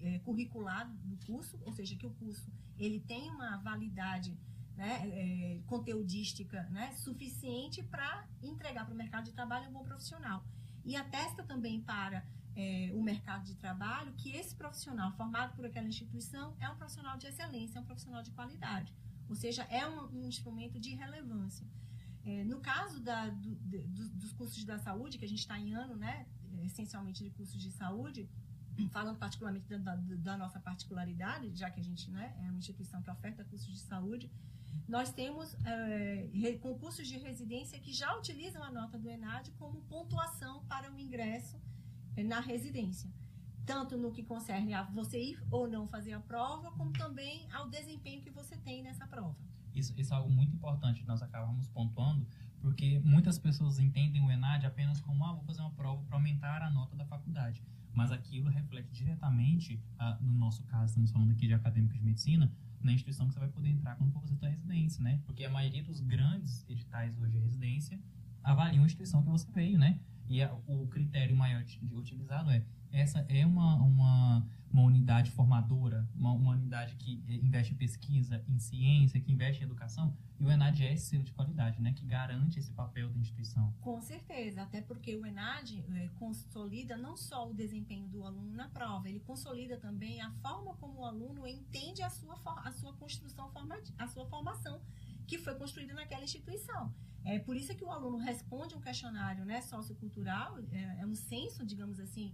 é, 0.00 0.18
curricular 0.20 0.88
do 0.88 1.16
curso, 1.26 1.58
ou 1.64 1.72
seja, 1.72 1.96
que 1.96 2.06
o 2.06 2.10
curso 2.10 2.48
ele 2.78 3.00
tem 3.00 3.30
uma 3.30 3.56
validade 3.56 4.36
né, 4.76 5.08
é, 5.08 5.60
conteudística 5.66 6.62
né, 6.64 6.92
suficiente 6.92 7.82
para 7.82 8.26
entregar 8.42 8.84
para 8.84 8.94
o 8.94 8.96
mercado 8.96 9.24
de 9.24 9.32
trabalho 9.32 9.68
um 9.68 9.72
bom 9.72 9.84
profissional. 9.84 10.44
E 10.84 10.94
atesta 10.94 11.42
também 11.42 11.80
para 11.80 12.24
é, 12.54 12.90
o 12.94 13.02
mercado 13.02 13.44
de 13.44 13.54
trabalho 13.54 14.12
que 14.14 14.30
esse 14.36 14.54
profissional 14.54 15.12
formado 15.12 15.54
por 15.56 15.64
aquela 15.64 15.88
instituição 15.88 16.54
é 16.60 16.68
um 16.68 16.76
profissional 16.76 17.16
de 17.16 17.26
excelência, 17.26 17.78
é 17.78 17.80
um 17.80 17.84
profissional 17.84 18.22
de 18.22 18.30
qualidade. 18.30 18.92
Ou 19.28 19.34
seja, 19.34 19.62
é 19.64 19.86
um, 19.86 20.22
um 20.22 20.28
instrumento 20.28 20.78
de 20.78 20.94
relevância. 20.94 21.66
É, 22.24 22.44
no 22.44 22.60
caso 22.60 23.00
da, 23.00 23.28
do, 23.28 23.54
do, 23.54 24.08
dos 24.10 24.32
cursos 24.32 24.64
da 24.64 24.78
saúde, 24.78 25.18
que 25.18 25.24
a 25.24 25.28
gente 25.28 25.40
está 25.40 25.58
em 25.58 25.74
ano, 25.74 25.96
né, 25.96 26.26
essencialmente 26.64 27.22
de 27.22 27.30
cursos 27.30 27.60
de 27.60 27.70
saúde, 27.70 28.28
falando 28.90 29.18
particularmente 29.18 29.66
da, 29.68 29.78
da, 29.78 29.96
da, 29.96 30.36
nossa 30.36 30.60
particularidade, 30.60 31.54
já 31.54 31.70
que 31.70 31.80
a 31.80 31.82
gente 31.82 32.10
né, 32.10 32.34
é 32.38 32.50
uma 32.50 32.58
instituição 32.58 33.02
que 33.02 33.10
oferta 33.10 33.44
cursos 33.44 33.72
de 33.72 33.80
saúde, 33.80 34.30
nós 34.88 35.12
temos 35.12 35.56
é, 35.64 36.58
concursos 36.60 37.06
de 37.08 37.18
residência 37.18 37.78
que 37.80 37.92
já 37.92 38.16
utilizam 38.16 38.62
a 38.62 38.70
nota 38.70 38.98
do 38.98 39.10
ENAD 39.10 39.50
como 39.52 39.80
pontuação 39.82 40.64
para 40.66 40.92
o 40.92 40.98
ingresso 40.98 41.60
é, 42.16 42.22
na 42.22 42.40
residência. 42.40 43.10
Tanto 43.64 43.98
no 43.98 44.12
que 44.12 44.22
concerne 44.22 44.74
a 44.74 44.84
você 44.84 45.20
ir 45.20 45.42
ou 45.50 45.68
não 45.68 45.88
fazer 45.88 46.12
a 46.12 46.20
prova, 46.20 46.70
como 46.72 46.92
também 46.92 47.48
ao 47.52 47.68
desempenho 47.68 48.22
que 48.22 48.30
você 48.30 48.56
tem 48.56 48.82
nessa 48.82 49.06
prova. 49.06 49.36
Isso, 49.74 49.92
isso 50.00 50.14
é 50.14 50.16
algo 50.16 50.30
muito 50.30 50.54
importante 50.54 51.04
nós 51.04 51.20
acabamos 51.20 51.68
pontuando, 51.68 52.26
porque 52.60 53.00
muitas 53.00 53.38
pessoas 53.38 53.78
entendem 53.78 54.24
o 54.24 54.30
ENAD 54.30 54.64
apenas 54.66 55.00
como, 55.00 55.24
ah, 55.24 55.32
vou 55.32 55.42
fazer 55.44 55.60
uma 55.60 55.72
prova 55.72 56.02
para 56.04 56.16
aumentar 56.16 56.62
a 56.62 56.70
nota 56.70 56.96
da 56.96 57.04
faculdade. 57.04 57.62
Mas 57.92 58.12
aquilo 58.12 58.48
reflete 58.48 58.90
diretamente, 58.92 59.80
ah, 59.98 60.16
no 60.20 60.32
nosso 60.32 60.62
caso, 60.64 60.86
estamos 60.86 61.10
falando 61.10 61.32
aqui 61.32 61.46
de 61.46 61.54
acadêmicos 61.54 61.98
de 61.98 62.04
medicina, 62.04 62.52
na 62.86 62.92
instituição 62.92 63.26
que 63.26 63.34
você 63.34 63.40
vai 63.40 63.48
poder 63.48 63.68
entrar 63.68 63.96
quando 63.96 64.12
for 64.12 64.20
fazer 64.20 64.36
sua 64.36 64.48
residência, 64.48 65.02
né? 65.02 65.20
Porque 65.26 65.44
a 65.44 65.50
maioria 65.50 65.82
dos 65.82 66.00
grandes 66.00 66.64
editais 66.68 67.18
hoje 67.18 67.32
de 67.32 67.38
residência 67.38 68.00
avaliam 68.42 68.84
a 68.84 68.86
instituição 68.86 69.22
que 69.22 69.28
você 69.28 69.50
veio, 69.50 69.78
né? 69.78 69.98
E 70.28 70.42
a, 70.42 70.52
o 70.66 70.86
critério 70.86 71.36
maior 71.36 71.62
utilizado 71.92 72.50
é 72.50 72.64
essa 72.92 73.24
é 73.28 73.44
uma, 73.44 73.76
uma, 73.76 74.46
uma 74.72 74.82
unidade 74.82 75.30
formadora, 75.30 76.08
uma, 76.14 76.32
uma, 76.32 76.52
unidade 76.52 76.94
que 76.96 77.22
investe 77.28 77.74
em 77.74 77.76
pesquisa, 77.76 78.42
em 78.48 78.58
ciência, 78.58 79.20
que 79.20 79.32
investe 79.32 79.62
em 79.62 79.66
educação, 79.66 80.16
e 80.38 80.44
o 80.44 80.50
ENAD 80.50 80.84
é 80.84 80.92
esse 80.92 81.06
selo 81.06 81.22
de 81.22 81.32
qualidade, 81.32 81.80
né, 81.80 81.92
que 81.92 82.04
garante 82.04 82.58
esse 82.58 82.70
papel 82.72 83.08
da 83.08 83.18
instituição. 83.18 83.72
Com 83.80 84.00
certeza, 84.00 84.62
até 84.62 84.82
porque 84.82 85.16
o 85.16 85.24
ENAD 85.24 85.84
é, 85.94 86.08
consolida 86.18 86.96
não 86.96 87.16
só 87.16 87.48
o 87.48 87.54
desempenho 87.54 88.06
do 88.08 88.24
aluno 88.24 88.52
na 88.52 88.68
prova, 88.68 89.08
ele 89.08 89.20
consolida 89.20 89.78
também 89.78 90.20
a 90.20 90.30
forma 90.42 90.74
como 90.76 91.00
o 91.00 91.04
aluno 91.04 91.46
entende 91.46 92.02
a 92.02 92.10
sua, 92.10 92.38
a 92.64 92.70
sua 92.72 92.92
construção, 92.94 93.50
a 93.98 94.06
sua 94.08 94.26
formação, 94.26 94.80
que 95.26 95.38
foi 95.38 95.54
construída 95.54 95.94
naquela 95.94 96.24
instituição. 96.24 96.94
É 97.24 97.38
por 97.40 97.56
isso 97.56 97.74
que 97.74 97.84
o 97.84 97.90
aluno 97.90 98.18
responde 98.18 98.76
um 98.76 98.80
questionário 98.80 99.44
né, 99.44 99.60
sociocultural, 99.60 100.58
é, 100.70 101.00
é 101.00 101.06
um 101.06 101.14
censo, 101.14 101.66
digamos 101.66 101.98
assim, 101.98 102.32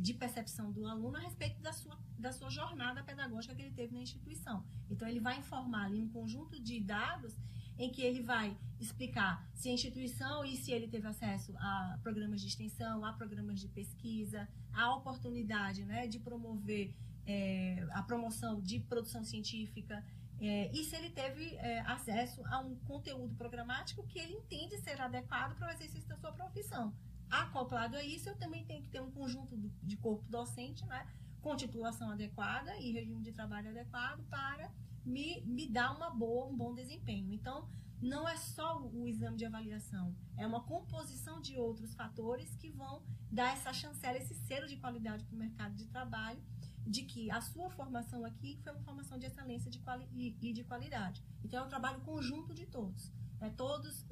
de 0.00 0.12
percepção 0.12 0.72
do 0.72 0.86
aluno 0.86 1.16
a 1.16 1.20
respeito 1.20 1.60
da 1.62 1.72
sua, 1.72 1.96
da 2.18 2.32
sua 2.32 2.50
jornada 2.50 3.02
pedagógica 3.02 3.54
que 3.54 3.62
ele 3.62 3.70
teve 3.70 3.94
na 3.94 4.02
instituição. 4.02 4.64
Então, 4.90 5.06
ele 5.06 5.20
vai 5.20 5.38
informar 5.38 5.84
ali 5.86 6.00
um 6.00 6.08
conjunto 6.08 6.60
de 6.60 6.80
dados 6.80 7.36
em 7.78 7.90
que 7.90 8.02
ele 8.02 8.22
vai 8.22 8.56
explicar 8.80 9.48
se 9.54 9.68
a 9.68 9.72
instituição 9.72 10.44
e 10.44 10.56
se 10.56 10.72
ele 10.72 10.88
teve 10.88 11.06
acesso 11.06 11.54
a 11.56 11.98
programas 12.02 12.40
de 12.40 12.48
extensão, 12.48 13.04
a 13.04 13.12
programas 13.12 13.60
de 13.60 13.68
pesquisa, 13.68 14.48
a 14.72 14.94
oportunidade 14.96 15.84
né, 15.84 16.06
de 16.06 16.18
promover 16.18 16.92
é, 17.24 17.86
a 17.92 18.02
promoção 18.02 18.60
de 18.60 18.80
produção 18.80 19.22
científica, 19.22 20.04
é, 20.40 20.70
e 20.72 20.84
se 20.84 20.94
ele 20.94 21.10
teve 21.10 21.56
é, 21.56 21.80
acesso 21.80 22.44
a 22.46 22.60
um 22.60 22.76
conteúdo 22.80 23.34
programático 23.34 24.06
que 24.06 24.18
ele 24.18 24.34
entende 24.34 24.78
ser 24.78 25.00
adequado 25.00 25.56
para 25.56 25.68
o 25.68 25.70
exercício 25.70 26.08
da 26.08 26.16
sua 26.16 26.32
profissão. 26.32 26.92
Acoplado 27.30 27.96
a 27.96 28.02
isso, 28.02 28.28
eu 28.28 28.36
também 28.36 28.64
tenho 28.64 28.82
que 28.82 28.88
ter 28.88 29.00
um 29.00 29.10
conjunto 29.10 29.56
de 29.82 29.96
corpo 29.96 30.24
docente, 30.28 30.84
né, 30.86 31.06
com 31.40 31.56
titulação 31.56 32.10
adequada 32.10 32.76
e 32.78 32.92
regime 32.92 33.22
de 33.22 33.32
trabalho 33.32 33.70
adequado 33.70 34.22
para 34.28 34.70
me, 35.04 35.40
me 35.42 35.68
dar 35.68 35.94
uma 35.96 36.10
boa, 36.10 36.46
um 36.46 36.56
bom 36.56 36.74
desempenho. 36.74 37.32
Então, 37.32 37.68
não 38.00 38.28
é 38.28 38.36
só 38.36 38.80
o 38.80 39.08
exame 39.08 39.36
de 39.36 39.44
avaliação, 39.44 40.14
é 40.36 40.46
uma 40.46 40.62
composição 40.62 41.40
de 41.40 41.56
outros 41.56 41.94
fatores 41.94 42.54
que 42.56 42.70
vão 42.70 43.02
dar 43.30 43.52
essa 43.52 43.72
chancela, 43.72 44.16
esse 44.16 44.34
selo 44.34 44.68
de 44.68 44.76
qualidade 44.76 45.24
para 45.24 45.34
o 45.34 45.38
mercado 45.38 45.74
de 45.74 45.86
trabalho, 45.86 46.40
de 46.86 47.02
que 47.02 47.30
a 47.30 47.40
sua 47.40 47.68
formação 47.70 48.24
aqui 48.24 48.58
foi 48.62 48.72
uma 48.72 48.82
formação 48.82 49.18
de 49.18 49.26
excelência 49.26 49.70
de 49.70 49.80
e, 50.14 50.52
de 50.52 50.64
qualidade. 50.64 51.22
Então, 51.44 51.62
é 51.62 51.66
um 51.66 51.68
trabalho 51.68 52.00
conjunto 52.00 52.54
de 52.54 52.66
todos. 52.66 53.12
É 53.40 53.50
todos 53.50 54.06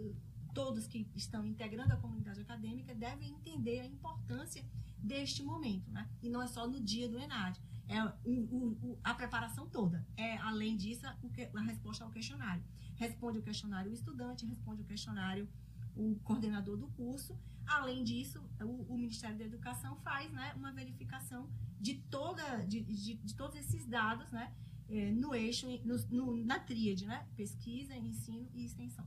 todos 0.56 0.86
que 0.86 1.06
estão 1.14 1.44
integrando 1.44 1.92
a 1.92 1.98
comunidade 1.98 2.40
acadêmica 2.40 2.94
devem 2.94 3.28
entender 3.28 3.80
a 3.80 3.84
importância 3.84 4.64
deste 4.96 5.42
momento, 5.42 5.90
né? 5.90 6.08
E 6.22 6.30
não 6.30 6.40
é 6.40 6.46
só 6.46 6.66
no 6.66 6.80
dia 6.80 7.06
do 7.10 7.18
ENAD, 7.18 7.60
é 7.86 8.02
o, 8.24 8.78
o, 8.82 8.98
a 9.04 9.12
preparação 9.12 9.68
toda. 9.68 10.02
É, 10.16 10.38
além 10.38 10.74
disso, 10.74 11.06
a, 11.06 11.60
resposta 11.60 12.04
ao 12.04 12.10
questionário. 12.10 12.64
Responde 12.94 13.38
o 13.38 13.42
questionário 13.42 13.90
o 13.90 13.94
estudante, 13.94 14.46
responde 14.46 14.80
o 14.80 14.84
questionário 14.86 15.46
o 15.94 16.16
coordenador 16.24 16.78
do 16.78 16.88
curso. 16.88 17.38
Além 17.66 18.02
disso, 18.02 18.42
o, 18.58 18.94
o 18.94 18.96
Ministério 18.96 19.36
da 19.36 19.44
Educação 19.44 19.96
faz 19.96 20.32
né, 20.32 20.54
uma 20.56 20.72
verificação 20.72 21.50
de, 21.78 21.96
toda, 22.10 22.64
de, 22.64 22.80
de, 22.80 23.14
de 23.14 23.34
todos 23.34 23.56
esses 23.56 23.84
dados, 23.84 24.32
né? 24.32 24.50
é, 24.88 25.10
no 25.10 25.34
eixo, 25.34 25.66
no, 25.84 25.96
no, 26.10 26.44
na 26.44 26.58
tríade, 26.58 27.06
né? 27.06 27.26
Pesquisa, 27.36 27.94
ensino 27.94 28.48
e 28.54 28.64
extensão. 28.64 29.06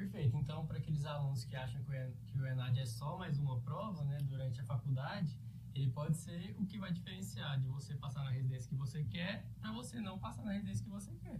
Perfeito. 0.00 0.34
Então, 0.38 0.64
para 0.66 0.78
aqueles 0.78 1.04
alunos 1.04 1.44
que 1.44 1.54
acham 1.54 1.78
que 1.82 2.38
o 2.38 2.46
ENAD 2.46 2.80
é 2.80 2.86
só 2.86 3.18
mais 3.18 3.38
uma 3.38 3.60
prova, 3.60 4.02
né, 4.04 4.16
durante 4.22 4.58
a 4.58 4.64
faculdade, 4.64 5.36
ele 5.74 5.90
pode 5.90 6.16
ser 6.16 6.56
o 6.58 6.64
que 6.64 6.78
vai 6.78 6.90
diferenciar 6.90 7.60
de 7.60 7.68
você 7.68 7.94
passar 7.94 8.24
na 8.24 8.30
residência 8.30 8.66
que 8.66 8.74
você 8.74 9.04
quer 9.04 9.44
para 9.60 9.70
você 9.72 10.00
não 10.00 10.18
passar 10.18 10.42
na 10.42 10.52
residência 10.52 10.82
que 10.82 10.90
você 10.90 11.12
quer. 11.16 11.38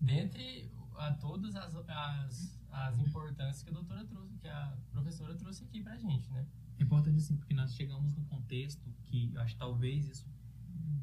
Dentre 0.00 0.68
a 0.96 1.12
todas 1.14 1.54
as, 1.54 1.76
as, 1.76 2.60
as 2.70 2.98
importâncias 2.98 3.62
que 3.62 3.70
a 3.70 3.72
doutora 3.72 4.04
trouxe, 4.04 4.36
que 4.38 4.48
a 4.48 4.76
professora 4.90 5.36
trouxe 5.36 5.62
aqui 5.62 5.80
para 5.80 5.92
a 5.92 5.98
gente, 5.98 6.28
né? 6.32 6.44
É 6.78 6.82
importante 6.82 7.20
sim, 7.20 7.36
porque 7.36 7.54
nós 7.54 7.72
chegamos 7.72 8.12
num 8.14 8.24
contexto 8.24 8.92
que 9.04 9.32
eu 9.32 9.40
acho 9.40 9.54
que 9.54 9.60
talvez 9.60 10.08
isso 10.08 10.26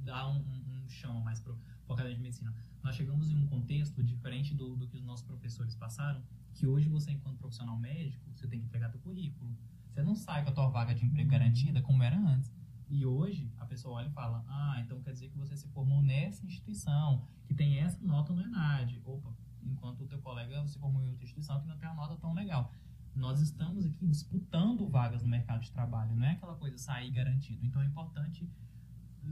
dá 0.04 0.28
um, 0.28 0.38
um, 0.38 0.84
um 0.84 0.90
chão 0.90 1.22
mais 1.22 1.40
para 1.40 1.54
o 1.54 1.94
acadêmico 1.94 2.18
de 2.18 2.24
medicina. 2.24 2.54
Nós 2.84 2.96
chegamos 2.96 3.32
em 3.32 3.38
um 3.38 3.48
contexto 3.48 4.04
diferente 4.04 4.54
do, 4.54 4.76
do 4.76 4.86
que 4.86 4.98
os 4.98 5.04
nossos 5.04 5.26
professores 5.26 5.76
passaram, 5.76 6.22
que 6.54 6.68
hoje 6.68 6.90
você, 6.90 7.12
enquanto 7.12 7.38
profissional 7.38 7.78
médico, 7.78 8.24
você 8.34 8.48
tem 8.48 8.60
que 8.60 8.66
entregar 8.66 8.90
teu 8.90 9.00
currículo. 9.00 9.56
Você 9.90 10.02
não 10.02 10.16
sai 10.16 10.44
com 10.44 10.50
a 10.50 10.54
tua 10.54 10.70
vaga 10.70 10.94
de 10.94 11.06
emprego 11.06 11.30
garantida 11.30 11.82
como 11.82 12.02
era 12.02 12.18
antes. 12.18 12.52
E 12.90 13.06
hoje 13.06 13.52
a 13.58 13.66
pessoa 13.66 13.96
olha 13.96 14.08
e 14.08 14.12
fala: 14.12 14.44
Ah, 14.48 14.80
então 14.82 15.02
quer 15.02 15.14
dizer 15.14 15.30
que 15.30 15.38
você 15.38 15.56
se 15.56 15.68
formou 15.70 16.02
nessa 16.02 16.46
instituição, 16.46 17.28
que 17.46 17.54
tem 17.54 17.80
essa 17.80 18.00
nota 18.06 18.34
no 18.34 18.42
ENAD. 18.42 19.02
Opa, 19.04 19.34
enquanto 19.64 20.02
o 20.02 20.08
teu 20.08 20.20
colega 20.20 20.66
se 20.68 20.78
formou 20.78 21.02
em 21.02 21.10
outra 21.10 21.24
instituição 21.24 21.60
que 21.62 21.68
não 21.68 21.78
tem 21.78 21.90
uma 21.90 21.96
nota 21.96 22.16
tão 22.18 22.34
legal. 22.34 22.72
Nós 23.16 23.40
estamos 23.40 23.86
aqui 23.86 24.08
disputando 24.08 24.88
vagas 24.88 25.22
no 25.22 25.30
mercado 25.30 25.62
de 25.62 25.72
trabalho, 25.72 26.16
não 26.16 26.26
é 26.26 26.32
aquela 26.32 26.56
coisa 26.56 26.78
sair 26.78 27.12
garantido. 27.12 27.64
Então 27.66 27.82
é 27.82 27.86
importante 27.86 28.50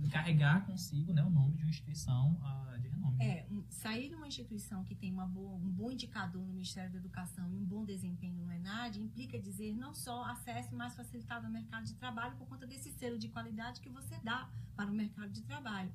carregar 0.10 0.66
consigo 0.66 1.14
né, 1.14 1.24
o 1.24 1.30
nome 1.30 1.56
de 1.56 1.64
uma 1.64 1.70
instituição 1.70 2.34
uh, 2.42 2.80
de 2.80 2.88
renome. 2.88 3.18
É, 3.24 3.46
sair 3.70 4.10
de 4.10 4.16
uma 4.16 4.28
instituição 4.28 4.84
que 4.84 4.96
tem 4.96 5.12
uma 5.12 5.26
boa, 5.26 5.56
um 5.56 5.70
bom 5.70 5.92
indicador 5.92 6.42
no 6.46 6.54
Ministério 6.54 6.92
da 6.92 6.98
Educação 6.98 7.50
e 7.52 7.56
um 7.56 7.66
bom 7.66 7.86
desempenho 7.86 8.36
no 8.44 8.52
ENAD 8.52 9.02
implica 9.02 9.40
dizer 9.40 9.74
não 9.76 9.94
só 9.94 10.24
acesso 10.26 10.76
mais 10.76 10.96
facilitado 10.96 11.46
ao 11.46 11.52
mercado 11.52 11.86
de 11.86 11.94
trabalho 11.96 12.36
por 12.38 12.48
conta 12.48 12.68
desse 12.68 12.92
selo 12.92 13.18
de 13.18 13.30
qualidade 13.30 13.82
que 13.82 13.90
você 13.90 14.20
dá 14.24 14.50
para 14.76 14.90
o 14.90 14.94
mercado 14.94 15.32
de 15.32 15.42
trabalho, 15.44 15.92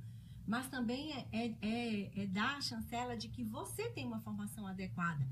mas 0.46 0.68
também 0.68 1.12
é, 1.12 1.28
é, 1.32 1.54
é, 1.60 2.22
é 2.22 2.26
dar 2.26 2.56
a 2.56 2.60
chancela 2.60 3.16
de 3.16 3.28
que 3.28 3.42
você 3.42 3.90
tem 3.90 4.06
uma 4.06 4.20
formação 4.20 4.66
adequada. 4.66 5.26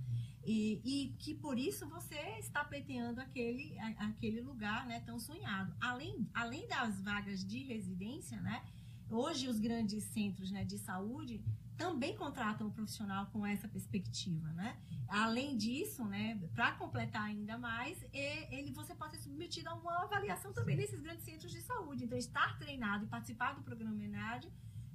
E, 0.46 0.80
e, 0.84 1.08
que 1.18 1.34
por 1.34 1.58
isso 1.58 1.88
você 1.88 2.18
está 2.38 2.64
pleiteando 2.64 3.20
aquele, 3.20 3.78
aquele 3.98 4.40
lugar 4.40 4.86
né, 4.86 5.00
tão 5.00 5.18
sonhado. 5.18 5.74
Além, 5.80 6.28
além 6.34 6.66
das 6.68 7.00
vagas 7.00 7.44
de 7.44 7.62
residência, 7.64 8.40
né, 8.40 8.62
hoje 9.10 9.48
os 9.48 9.58
grandes 9.58 10.04
centros 10.04 10.50
né, 10.50 10.64
de 10.64 10.78
saúde 10.78 11.42
também 11.76 12.16
contratam 12.16 12.68
o 12.68 12.70
profissional 12.70 13.26
com 13.26 13.44
essa 13.44 13.66
perspectiva, 13.66 14.48
né? 14.52 14.76
Além 15.08 15.56
disso, 15.56 16.04
né, 16.04 16.40
para 16.54 16.72
completar 16.72 17.22
ainda 17.22 17.58
mais, 17.58 17.98
ele, 18.12 18.70
você 18.72 18.94
pode 18.94 19.16
ser 19.16 19.22
submetido 19.22 19.68
a 19.68 19.74
uma 19.74 20.04
avaliação 20.04 20.52
também 20.52 20.76
nesses 20.76 21.00
grandes 21.00 21.24
centros 21.24 21.52
de 21.52 21.60
saúde. 21.60 22.04
Então, 22.04 22.16
estar 22.16 22.56
treinado 22.58 23.04
e 23.04 23.08
participar 23.08 23.54
do 23.54 23.62
programa 23.62 24.02
ENAD 24.02 24.50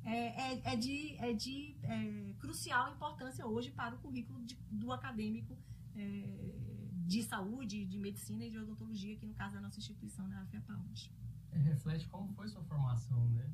é, 0.05 0.53
é, 0.53 0.73
é, 0.73 0.75
de, 0.75 1.15
é 1.17 1.33
de 1.33 1.75
é, 1.83 2.33
crucial 2.39 2.93
importância 2.93 3.45
hoje 3.45 3.71
para 3.71 3.95
o 3.95 3.99
currículo 3.99 4.41
de, 4.43 4.55
do 4.71 4.91
acadêmico 4.91 5.57
é, 5.95 6.59
de 7.05 7.23
saúde, 7.23 7.85
de 7.85 7.97
medicina 7.97 8.45
e 8.45 8.49
de 8.49 8.57
odontologia, 8.57 9.15
aqui 9.15 9.25
no 9.25 9.33
caso 9.33 9.55
da 9.55 9.61
nossa 9.61 9.79
instituição, 9.79 10.27
na 10.27 10.41
AFIAPAUD. 10.41 11.11
É, 11.51 11.57
reflete 11.57 12.07
como 12.07 12.31
foi 12.33 12.47
sua 12.47 12.63
formação, 12.63 13.27
né? 13.29 13.49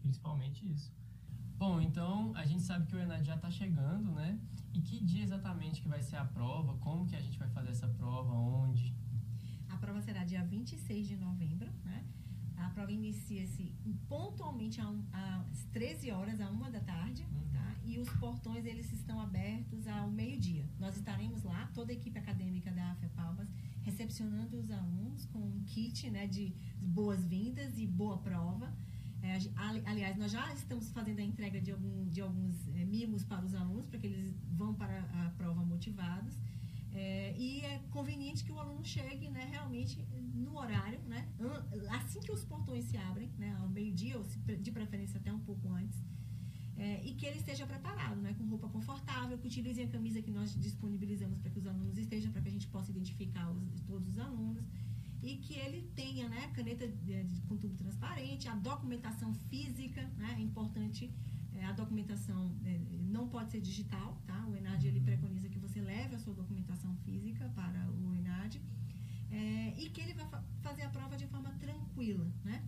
Principalmente 0.00 0.70
isso. 0.70 0.92
Bom, 1.56 1.80
então 1.80 2.32
a 2.34 2.44
gente 2.44 2.62
sabe 2.62 2.86
que 2.86 2.96
o 2.96 2.98
ENAD 2.98 3.24
já 3.24 3.36
está 3.36 3.50
chegando, 3.50 4.12
né? 4.12 4.40
E 4.72 4.80
que 4.80 5.04
dia 5.04 5.22
exatamente 5.22 5.82
que 5.82 5.88
vai 5.88 6.02
ser 6.02 6.16
a 6.16 6.24
prova? 6.24 6.76
Como 6.78 7.06
que 7.06 7.14
a 7.14 7.20
gente 7.20 7.38
vai 7.38 7.48
fazer 7.50 7.70
essa 7.70 7.88
prova? 7.88 8.32
Onde? 8.32 8.94
A 9.68 9.76
prova 9.76 10.00
será 10.00 10.24
dia 10.24 10.44
26 10.44 11.08
de 11.08 11.16
novembro? 11.16 11.70
A 12.62 12.70
prova 12.70 12.92
inicia-se 12.92 13.74
pontualmente 14.08 14.80
às 14.80 15.64
13 15.72 16.10
horas, 16.10 16.40
a 16.40 16.50
1 16.50 16.70
da 16.70 16.80
tarde, 16.80 17.26
uhum. 17.32 17.48
tá? 17.52 17.76
E 17.84 17.98
os 17.98 18.08
portões, 18.14 18.64
eles 18.64 18.92
estão 18.92 19.20
abertos 19.20 19.86
ao 19.86 20.10
meio-dia. 20.10 20.64
Nós 20.78 20.96
estaremos 20.96 21.42
lá, 21.42 21.70
toda 21.74 21.92
a 21.92 21.94
equipe 21.94 22.18
acadêmica 22.18 22.70
da 22.70 22.92
AFEA 22.92 23.10
Palmas, 23.10 23.48
recepcionando 23.82 24.58
os 24.58 24.70
alunos 24.70 25.26
com 25.26 25.38
um 25.38 25.64
kit 25.66 26.08
né, 26.10 26.26
de 26.26 26.54
boas-vindas 26.80 27.78
e 27.78 27.86
boa 27.86 28.18
prova. 28.18 28.72
É, 29.22 29.38
aliás, 29.84 30.16
nós 30.16 30.32
já 30.32 30.52
estamos 30.52 30.90
fazendo 30.90 31.20
a 31.20 31.22
entrega 31.22 31.60
de, 31.60 31.70
algum, 31.70 32.08
de 32.08 32.20
alguns 32.20 32.68
é, 32.74 32.84
mimos 32.84 33.24
para 33.24 33.44
os 33.44 33.54
alunos, 33.54 33.86
para 33.86 33.98
que 34.00 34.06
eles 34.06 34.34
vão 34.56 34.74
para 34.74 35.00
a 35.00 35.30
prova 35.36 35.64
motivados. 35.64 36.36
É, 36.94 37.34
e 37.38 37.60
é 37.60 37.78
conveniente 37.90 38.44
que 38.44 38.52
o 38.52 38.58
aluno 38.58 38.84
chegue 38.84 39.28
né, 39.30 39.46
realmente 39.50 40.06
no 40.34 40.58
horário, 40.58 41.00
né, 41.06 41.26
assim 41.90 42.20
que 42.20 42.30
os 42.30 42.44
portões 42.44 42.84
se 42.84 42.96
abrem, 42.96 43.30
né, 43.38 43.56
ao 43.60 43.68
meio-dia, 43.68 44.18
ou 44.18 44.24
de 44.24 44.70
preferência 44.70 45.18
até 45.18 45.32
um 45.32 45.38
pouco 45.40 45.68
antes, 45.72 45.98
é, 46.76 47.02
e 47.04 47.14
que 47.14 47.24
ele 47.24 47.38
esteja 47.38 47.66
preparado, 47.66 48.20
né, 48.20 48.34
com 48.34 48.44
roupa 48.46 48.68
confortável, 48.68 49.38
que 49.38 49.46
utilize 49.46 49.80
a 49.80 49.88
camisa 49.88 50.20
que 50.20 50.30
nós 50.30 50.54
disponibilizamos 50.58 51.38
para 51.38 51.50
que 51.50 51.58
os 51.58 51.66
alunos 51.66 51.96
estejam, 51.96 52.30
para 52.30 52.42
que 52.42 52.48
a 52.48 52.52
gente 52.52 52.66
possa 52.66 52.90
identificar 52.90 53.50
os, 53.50 53.80
todos 53.82 54.08
os 54.08 54.18
alunos, 54.18 54.64
e 55.22 55.36
que 55.36 55.54
ele 55.54 55.82
tenha 55.94 56.28
né, 56.28 56.50
caneta 56.52 56.86
de, 56.86 57.24
de, 57.24 57.40
com 57.42 57.56
tubo 57.56 57.74
transparente, 57.76 58.48
a 58.48 58.56
documentação 58.56 59.32
física, 59.48 60.02
né, 60.18 60.34
é 60.38 60.42
importante 60.42 61.10
a 61.64 61.72
documentação 61.72 62.54
é, 62.64 62.78
não 63.10 63.28
pode 63.28 63.50
ser 63.50 63.60
digital, 63.60 64.20
tá? 64.26 64.46
O 64.46 64.56
ENAD 64.56 64.86
ele 64.86 64.98
uhum. 64.98 65.04
preconiza 65.04 65.48
que 65.48 65.58
você 65.58 65.80
leve 65.80 66.14
a 66.14 66.18
sua 66.18 66.34
documentação 66.34 66.94
física 67.04 67.48
para 67.54 67.90
o 67.90 68.14
ENAD 68.14 68.60
é, 69.30 69.74
e 69.78 69.90
que 69.90 70.00
ele 70.00 70.14
vai 70.14 70.26
fa 70.26 70.42
fazer 70.62 70.82
a 70.82 70.90
prova 70.90 71.16
de 71.16 71.26
forma 71.26 71.50
tranquila, 71.58 72.26
né? 72.44 72.62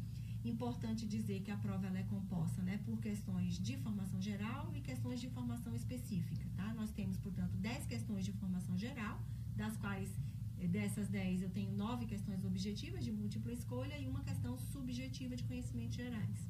Importante 0.45 1.07
dizer 1.07 1.41
que 1.41 1.51
a 1.51 1.57
prova 1.57 1.87
ela 1.87 1.99
é 1.99 2.03
composta 2.03 2.61
né, 2.63 2.79
por 2.85 3.01
questões 3.01 3.59
de 3.59 3.79
formação 3.79 4.21
geral 4.21 4.71
e 4.75 4.81
questões 4.81 5.19
de 5.19 5.29
formação 5.31 5.75
específica, 5.75 6.45
tá? 6.57 6.75
Nós 6.75 6.91
temos, 6.91 7.17
portanto, 7.17 7.57
10 7.57 7.87
questões 7.87 8.25
de 8.25 8.33
formação 8.33 8.77
geral, 8.77 9.19
das 9.57 9.77
quais 9.79 10.11
é, 10.59 10.67
dessas 10.67 11.09
10 11.09 11.43
eu 11.43 11.51
tenho 11.51 11.73
9 11.73 12.07
questões 12.07 12.45
objetivas 12.45 13.05
de 13.05 13.13
múltipla 13.13 13.53
escolha 13.53 13.99
e 13.99 14.07
uma 14.07 14.23
questão 14.23 14.59
subjetiva 14.59 15.35
de 15.37 15.45
conhecimentos 15.45 15.97
gerais. 15.97 16.49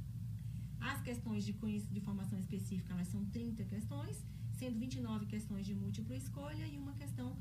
As 0.85 1.01
questões 1.01 1.45
de, 1.47 1.53
de 1.53 2.01
formação 2.01 2.39
específica, 2.39 2.93
elas 2.93 3.09
são 3.09 3.25
30 3.27 3.65
questões, 3.65 4.23
sendo 4.53 4.79
29 4.79 5.25
questões 5.25 5.65
de 5.65 5.75
múltipla 5.75 6.15
escolha 6.15 6.67
e 6.67 6.79
uma 6.79 6.93
questão 6.93 7.35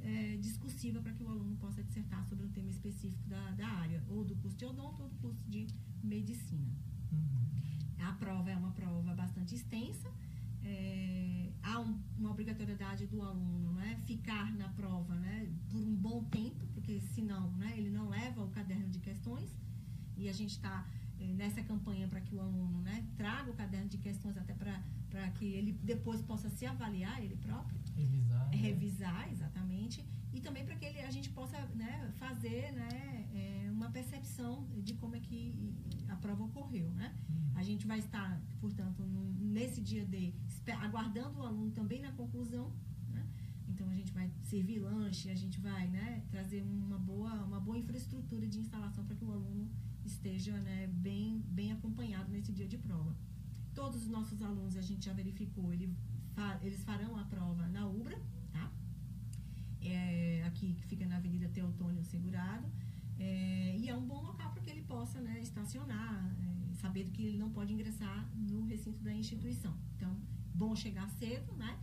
é, 0.00 0.36
discursiva 0.38 1.00
para 1.00 1.12
que 1.12 1.22
o 1.22 1.28
aluno 1.28 1.56
possa 1.56 1.80
dissertar 1.82 2.26
sobre 2.26 2.44
um 2.46 2.50
tema 2.50 2.70
específico 2.70 3.22
da, 3.28 3.52
da 3.52 3.68
área, 3.68 4.02
ou 4.08 4.24
do 4.24 4.34
curso 4.36 4.56
de 4.56 4.64
odonto 4.64 5.02
ou 5.02 5.08
do 5.08 5.16
curso 5.16 5.40
de 5.48 5.68
medicina. 6.02 6.72
Uhum. 7.12 8.06
A 8.08 8.12
prova 8.14 8.50
é 8.50 8.56
uma 8.56 8.72
prova 8.72 9.14
bastante 9.14 9.54
extensa, 9.54 10.10
é, 10.64 11.52
há 11.62 11.78
um, 11.78 12.00
uma 12.18 12.32
obrigatoriedade 12.32 13.06
do 13.06 13.22
aluno 13.22 13.72
né, 13.74 14.00
ficar 14.06 14.52
na 14.56 14.68
prova 14.70 15.14
né, 15.14 15.48
por 15.70 15.80
um 15.80 15.94
bom 15.94 16.24
tempo, 16.24 16.66
porque 16.74 17.00
senão 17.14 17.52
né, 17.52 17.74
ele 17.76 17.90
não 17.90 18.08
leva 18.08 18.42
o 18.42 18.50
caderno 18.50 18.88
de 18.88 18.98
questões, 18.98 19.56
e 20.16 20.28
a 20.28 20.32
gente 20.32 20.50
está 20.50 20.84
nessa 21.26 21.62
campanha 21.62 22.06
para 22.08 22.20
que 22.20 22.34
o 22.34 22.40
aluno 22.40 22.80
né, 22.80 23.06
traga 23.16 23.50
o 23.50 23.54
caderno 23.54 23.88
de 23.88 23.98
questões 23.98 24.36
até 24.36 24.54
para 24.54 25.30
que 25.32 25.44
ele 25.44 25.72
depois 25.72 26.20
possa 26.22 26.48
se 26.48 26.66
avaliar 26.66 27.22
ele 27.22 27.36
próprio. 27.36 27.78
Revisar. 27.96 28.48
Né? 28.50 28.56
Revisar, 28.56 29.32
exatamente. 29.32 30.04
E 30.32 30.40
também 30.40 30.64
para 30.64 30.76
que 30.76 30.84
ele, 30.84 31.00
a 31.00 31.10
gente 31.10 31.30
possa 31.30 31.58
né, 31.74 32.12
fazer 32.16 32.72
né, 32.72 33.28
é, 33.34 33.70
uma 33.70 33.90
percepção 33.90 34.66
de 34.76 34.94
como 34.94 35.16
é 35.16 35.20
que 35.20 35.74
a 36.08 36.16
prova 36.16 36.44
ocorreu. 36.44 36.90
Né? 36.90 37.14
Uhum. 37.28 37.52
A 37.56 37.62
gente 37.62 37.86
vai 37.86 37.98
estar, 37.98 38.40
portanto, 38.60 39.02
nesse 39.38 39.80
dia 39.80 40.04
de 40.04 40.34
aguardando 40.80 41.40
o 41.40 41.42
aluno 41.42 41.70
também 41.72 42.00
na 42.00 42.12
conclusão. 42.12 42.72
Né? 43.08 43.26
Então 43.68 43.88
a 43.88 43.94
gente 43.94 44.12
vai 44.12 44.30
servir 44.42 44.78
lanche, 44.78 45.30
a 45.30 45.34
gente 45.34 45.58
vai 45.60 45.88
né, 45.88 46.22
trazer 46.30 46.62
uma 46.62 46.98
boa, 46.98 47.32
uma 47.44 47.60
boa 47.60 47.78
infraestrutura 47.78 48.46
de 48.46 48.58
instalação 48.58 49.04
para 49.04 49.16
que 49.16 49.24
o 49.24 49.32
aluno 49.32 49.68
esteja 50.08 50.52
né, 50.58 50.88
bem, 50.88 51.42
bem 51.48 51.70
acompanhado 51.72 52.30
nesse 52.30 52.52
dia 52.52 52.66
de 52.66 52.78
prova. 52.78 53.14
Todos 53.74 54.02
os 54.02 54.08
nossos 54.08 54.42
alunos, 54.42 54.76
a 54.76 54.80
gente 54.80 55.04
já 55.04 55.12
verificou, 55.12 55.72
ele, 55.72 55.94
eles 56.62 56.82
farão 56.82 57.16
a 57.16 57.24
prova 57.24 57.66
na 57.68 57.86
UBRA, 57.86 58.18
tá? 58.50 58.72
É, 59.80 60.42
aqui 60.46 60.74
que 60.74 60.84
fica 60.86 61.06
na 61.06 61.16
Avenida 61.16 61.48
Teotônio 61.48 62.02
Segurado. 62.02 62.66
É, 63.18 63.76
e 63.76 63.88
é 63.88 63.94
um 63.94 64.06
bom 64.06 64.20
local 64.22 64.52
para 64.52 64.62
que 64.62 64.70
ele 64.70 64.82
possa 64.82 65.20
né, 65.20 65.40
estacionar, 65.40 66.34
é, 66.40 66.74
sabendo 66.74 67.10
que 67.10 67.22
ele 67.22 67.38
não 67.38 67.50
pode 67.50 67.72
ingressar 67.72 68.28
no 68.34 68.64
recinto 68.64 69.02
da 69.02 69.12
instituição. 69.12 69.74
Então, 69.96 70.16
bom 70.54 70.74
chegar 70.74 71.08
cedo, 71.10 71.52
né? 71.56 71.78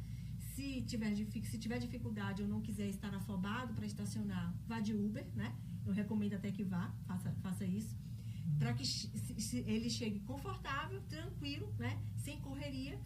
Se 0.53 0.81
tiver, 0.81 1.13
se 1.15 1.57
tiver 1.57 1.79
dificuldade 1.79 2.41
ou 2.41 2.47
não 2.47 2.61
quiser 2.61 2.87
estar 2.87 3.13
afobado 3.13 3.73
para 3.73 3.85
estacionar, 3.85 4.53
vá 4.67 4.79
de 4.79 4.93
Uber, 4.93 5.25
né? 5.35 5.53
Eu 5.85 5.93
recomendo 5.93 6.33
até 6.33 6.51
que 6.51 6.63
vá, 6.63 6.93
faça, 7.05 7.31
faça 7.43 7.65
isso 7.65 8.04
para 8.59 8.73
que 8.73 8.83
ele 9.67 9.89
chegue 9.89 10.19
confortável, 10.21 11.01
tranquilo, 11.09 11.73
né? 11.77 12.01
Sem 12.17 12.39
correr 12.41 12.55
correria, 12.55 12.99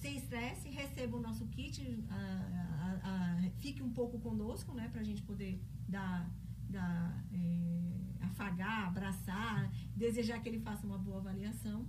Sem 0.00 0.16
estresse. 0.16 0.68
receba 0.70 1.16
o 1.16 1.20
nosso 1.20 1.46
kit, 1.48 1.82
a- 2.08 2.14
a- 2.14 3.00
a- 3.46 3.50
fique 3.58 3.82
um 3.82 3.90
pouco 3.92 4.18
conosco, 4.20 4.72
né, 4.72 4.88
pra 4.88 5.02
gente 5.02 5.22
poder 5.22 5.60
dar, 5.88 6.30
dar 6.68 7.24
é, 7.32 7.90
afagar, 8.20 8.88
abraçar, 8.88 9.70
desejar 9.96 10.40
que 10.40 10.48
ele 10.48 10.60
faça 10.60 10.86
uma 10.86 10.98
boa 10.98 11.18
avaliação. 11.18 11.86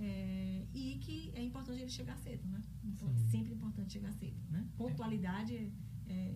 é, 0.00 0.64
e 0.72 0.96
que 1.00 1.32
é 1.34 1.42
importante 1.42 1.80
ele 1.80 1.90
chegar 1.90 2.16
cedo, 2.18 2.46
né? 2.46 2.62
Sim. 3.00 3.28
Sempre 3.32 3.52
importante 3.54 3.92
chegar 3.94 4.12
cedo, 4.12 4.36
né? 4.48 4.64
Pontualidade 4.76 5.72
é, 6.08 6.34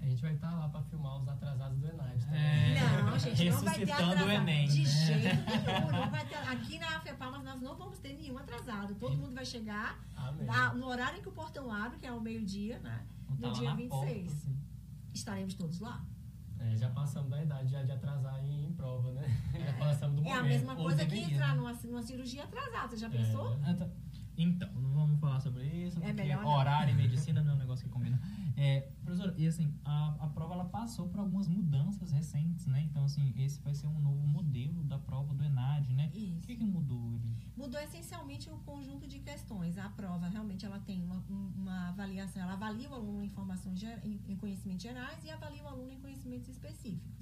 A 0.00 0.04
gente 0.06 0.22
vai 0.22 0.32
estar 0.34 0.50
lá 0.54 0.68
para 0.68 0.82
filmar 0.84 1.18
os 1.20 1.28
atrasados 1.28 1.78
do 1.78 1.86
Enad. 1.86 2.18
também. 2.24 2.40
É. 2.40 3.02
Não, 3.02 3.18
gente, 3.18 3.50
não 3.50 3.60
vai 3.60 3.74
ter 3.74 3.80
Ressuscitando 3.84 4.12
atrasado. 4.12 4.26
o 4.28 4.30
Enem, 4.32 4.68
de 4.68 4.82
né? 4.82 4.88
jeito 4.88 5.22
nenhum. 5.22 5.90
Não 5.92 6.10
vai 6.10 6.26
ter, 6.26 6.36
aqui 6.36 6.78
na 6.78 7.00
FEPALMAS 7.00 7.44
nós 7.44 7.60
não 7.60 7.76
vamos 7.76 7.98
ter 7.98 8.12
nenhum 8.14 8.38
atrasado. 8.38 8.94
Todo 8.94 9.16
mundo 9.16 9.34
vai 9.34 9.44
chegar 9.44 9.98
no 10.76 10.86
horário 10.86 11.18
em 11.18 11.22
que 11.22 11.28
o 11.28 11.32
portão 11.32 11.72
abre, 11.72 11.98
que 11.98 12.06
é 12.06 12.10
ao 12.10 12.20
meio-dia, 12.20 12.78
né? 12.80 13.04
Tá 13.40 13.46
No 13.48 13.52
dia 13.52 13.70
na 13.70 13.74
26. 13.76 13.90
porta, 13.90 14.32
assim. 14.32 14.56
Estaremos 15.12 15.54
todos 15.54 15.80
lá. 15.80 16.04
É, 16.60 16.76
já 16.76 16.88
passamos 16.90 17.30
da 17.30 17.42
idade 17.42 17.70
já 17.70 17.82
de 17.82 17.92
atrasar 17.92 18.42
em, 18.44 18.66
em 18.66 18.72
prova, 18.72 19.12
né? 19.12 19.22
Já 19.64 19.72
passamos 19.74 20.16
do 20.16 20.22
É 20.22 20.24
momento. 20.30 20.40
a 20.40 20.42
mesma 20.48 20.74
coisa 20.76 21.06
que 21.06 21.18
entrar 21.18 21.48
né? 21.48 21.54
numa, 21.54 21.72
numa 21.84 22.02
cirurgia 22.02 22.44
atrasada. 22.44 22.88
Você 22.88 22.96
já 22.96 23.08
pensou? 23.10 23.56
É. 23.64 23.74
Tá. 23.74 23.88
Então, 24.36 24.68
não 24.74 24.90
vamos 24.92 25.20
falar 25.20 25.38
sobre 25.40 25.64
isso, 25.64 25.98
É 25.98 26.00
porque 26.00 26.12
melhor 26.22 26.44
horário 26.44 26.92
e 26.92 26.96
medicina 26.96 27.42
não 27.42 27.52
é 27.52 27.54
um 27.54 27.58
negócio 27.58 27.84
que 27.84 27.90
combina. 27.90 28.20
É, 28.60 28.80
professora, 29.04 29.32
e 29.38 29.46
assim, 29.46 29.72
a, 29.84 30.16
a 30.24 30.26
prova 30.28 30.54
ela 30.54 30.64
passou 30.64 31.08
por 31.08 31.20
algumas 31.20 31.46
mudanças 31.46 32.10
recentes, 32.10 32.66
né? 32.66 32.82
Então, 32.82 33.04
assim, 33.04 33.32
esse 33.38 33.60
vai 33.60 33.72
ser 33.72 33.86
um 33.86 34.00
novo 34.00 34.26
modelo 34.26 34.82
da 34.82 34.98
prova 34.98 35.32
do 35.32 35.44
ENAD, 35.44 35.92
né? 35.94 36.10
O 36.12 36.18
Isso. 36.18 36.46
que, 36.46 36.56
que 36.56 36.64
mudou 36.64 37.14
ali? 37.14 37.36
Mudou 37.56 37.80
essencialmente 37.80 38.50
o 38.50 38.56
conjunto 38.58 39.06
de 39.06 39.20
questões. 39.20 39.78
A 39.78 39.88
prova 39.90 40.26
realmente 40.28 40.66
ela 40.66 40.80
tem 40.80 41.00
uma, 41.04 41.16
um- 41.30 41.52
uma 41.56 41.88
avaliação, 41.90 42.42
ela 42.42 42.54
avalia 42.54 42.90
o 42.90 42.94
aluno 42.94 43.22
em 43.22 43.26
informações 43.26 43.78
ger- 43.78 44.00
em, 44.04 44.20
em 44.26 44.36
conhecimentos 44.36 44.82
gerais 44.82 45.22
e 45.24 45.30
avalia 45.30 45.62
o 45.62 45.68
aluno 45.68 45.92
em 45.92 46.00
conhecimentos 46.00 46.48
específicos. 46.48 47.16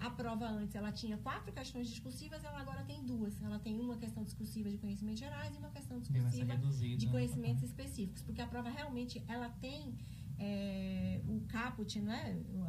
A 0.00 0.10
prova 0.10 0.46
antes 0.48 0.74
ela 0.74 0.90
tinha 0.90 1.16
quatro 1.18 1.52
questões 1.52 1.86
discursivas, 1.88 2.42
ela 2.42 2.60
agora 2.60 2.82
tem 2.82 3.04
duas. 3.04 3.40
Ela 3.42 3.58
tem 3.60 3.78
uma 3.78 3.96
questão 3.98 4.24
discursiva 4.24 4.68
de 4.70 4.76
conhecimentos 4.78 5.20
gerais 5.20 5.54
e 5.54 5.58
uma 5.58 5.70
questão 5.70 6.00
discursiva 6.00 6.54
reduzida. 6.54 6.96
de 6.96 7.06
né? 7.06 7.12
conhecimentos 7.12 7.62
específicos, 7.62 8.22
porque 8.22 8.40
a 8.40 8.46
prova 8.46 8.68
realmente 8.70 9.22
ela 9.28 9.48
tem 9.60 9.94
é, 10.44 11.20
o 11.28 11.40
caput, 11.54 12.00
né, 12.00 12.20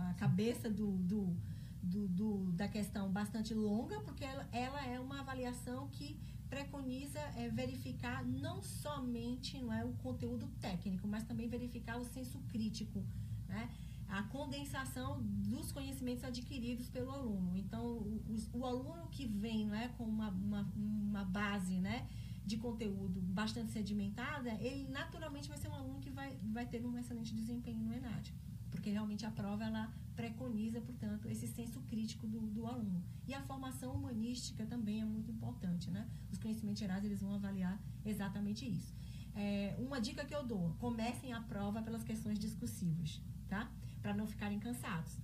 a 0.10 0.14
cabeça 0.14 0.70
do, 0.70 0.90
do, 1.12 1.36
do- 1.82 2.08
do- 2.08 2.52
da 2.54 2.68
questão 2.68 3.12
bastante 3.12 3.52
longa, 3.54 4.00
porque 4.02 4.24
ela, 4.24 4.48
ela 4.52 4.82
é 4.86 5.00
uma 5.00 5.20
avaliação 5.22 5.88
que 5.90 6.08
preconiza 6.50 7.20
é, 7.36 7.50
verificar 7.50 8.24
não 8.24 8.62
somente 8.62 9.58
não 9.60 9.74
é, 9.74 9.84
o 9.84 9.94
conteúdo 9.94 10.48
técnico, 10.62 11.08
mas 11.08 11.24
também 11.24 11.48
verificar 11.50 11.98
o 12.00 12.06
senso 12.06 12.38
crítico, 12.52 13.04
né? 13.48 13.70
a 14.08 14.22
condensação 14.24 15.20
dos 15.24 15.72
conhecimentos 15.72 16.24
adquiridos 16.24 16.88
pelo 16.96 17.10
aluno. 17.10 17.58
Então, 17.58 17.84
o, 17.84 18.22
o- 18.54 18.60
o 18.60 18.66
aluno 18.66 19.08
que 19.10 19.26
vem 19.26 19.66
né, 19.66 19.84
com 19.98 20.04
uma, 20.04 20.30
uma, 20.30 20.62
uma 20.76 21.24
base 21.26 21.80
né, 21.80 22.08
de 22.46 22.58
conteúdo 22.58 23.22
bastante 23.22 23.72
sedimentada, 23.72 24.52
ele 24.60 24.88
naturalmente 24.90 25.48
vai 25.48 25.58
ser 25.58 25.70
um 25.70 25.76
aluno 25.76 26.00
que 26.00 26.10
vai, 26.10 26.38
vai 26.44 26.66
ter 26.66 26.86
um 26.86 26.98
excelente 26.98 27.34
desempenho 27.34 27.80
no 27.80 27.94
ENAD. 27.94 28.34
Porque 28.70 28.90
realmente 28.90 29.26
a 29.26 29.32
prova 29.32 29.64
ela 29.64 29.94
preconiza, 30.16 30.82
portanto, 30.82 31.28
esse 31.28 31.48
senso 31.48 31.80
crítico 31.82 32.28
do, 32.28 32.40
do 32.40 32.66
aluno. 32.66 33.04
E 33.28 33.34
a 33.34 33.42
formação 33.42 33.94
humanística 33.94 34.66
também 34.66 35.02
é 35.02 35.06
muito 35.06 35.32
importante, 35.32 35.90
né? 35.90 36.10
Os 36.32 36.38
conhecimentos 36.38 36.80
gerais 36.80 37.04
eles 37.04 37.22
vão 37.22 37.34
avaliar 37.34 37.80
exatamente 38.06 38.70
isso. 38.70 38.94
É, 39.36 39.76
uma 39.80 40.00
dica 40.00 40.26
que 40.26 40.36
eu 40.36 40.44
dou: 40.44 40.76
comecem 40.80 41.34
a 41.34 41.42
prova 41.42 41.82
pelas 41.82 42.04
questões 42.04 42.38
discursivas, 42.38 43.22
tá? 43.48 43.72
Para 44.02 44.14
não 44.14 44.28
ficarem 44.28 44.60
cansados. 44.60 45.18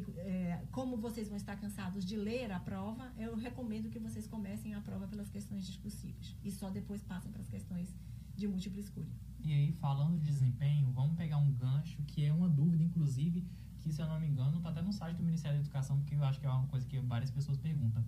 Porque, 0.00 0.18
é, 0.20 0.66
como 0.72 0.96
vocês 0.96 1.28
vão 1.28 1.36
estar 1.36 1.56
cansados 1.56 2.04
de 2.04 2.16
ler 2.16 2.50
a 2.50 2.58
prova, 2.58 3.12
eu 3.16 3.36
recomendo 3.36 3.88
que 3.88 3.98
vocês 3.98 4.26
comecem 4.26 4.74
a 4.74 4.80
prova 4.80 5.06
pelas 5.06 5.30
questões 5.30 5.64
discursivas 5.64 6.36
e 6.42 6.50
só 6.50 6.68
depois 6.68 7.02
passem 7.02 7.30
para 7.30 7.42
as 7.42 7.48
questões 7.48 7.94
de 8.34 8.48
múltipla 8.48 8.80
escolha. 8.80 9.12
E 9.40 9.52
aí, 9.52 9.72
falando 9.72 10.18
de 10.18 10.24
desempenho, 10.24 10.90
vamos 10.90 11.16
pegar 11.16 11.36
um 11.36 11.52
gancho 11.52 12.02
que 12.08 12.24
é 12.24 12.32
uma 12.32 12.48
dúvida, 12.48 12.82
inclusive, 12.82 13.46
que 13.80 13.92
se 13.92 14.02
eu 14.02 14.08
não 14.08 14.18
me 14.18 14.26
engano, 14.26 14.60
tá 14.60 14.70
até 14.70 14.82
no 14.82 14.92
site 14.92 15.16
do 15.16 15.22
Ministério 15.22 15.58
da 15.58 15.62
Educação, 15.62 15.98
porque 15.98 16.16
eu 16.16 16.24
acho 16.24 16.40
que 16.40 16.46
é 16.46 16.50
uma 16.50 16.66
coisa 16.66 16.86
que 16.86 16.98
várias 17.00 17.30
pessoas 17.30 17.56
perguntam. 17.58 18.04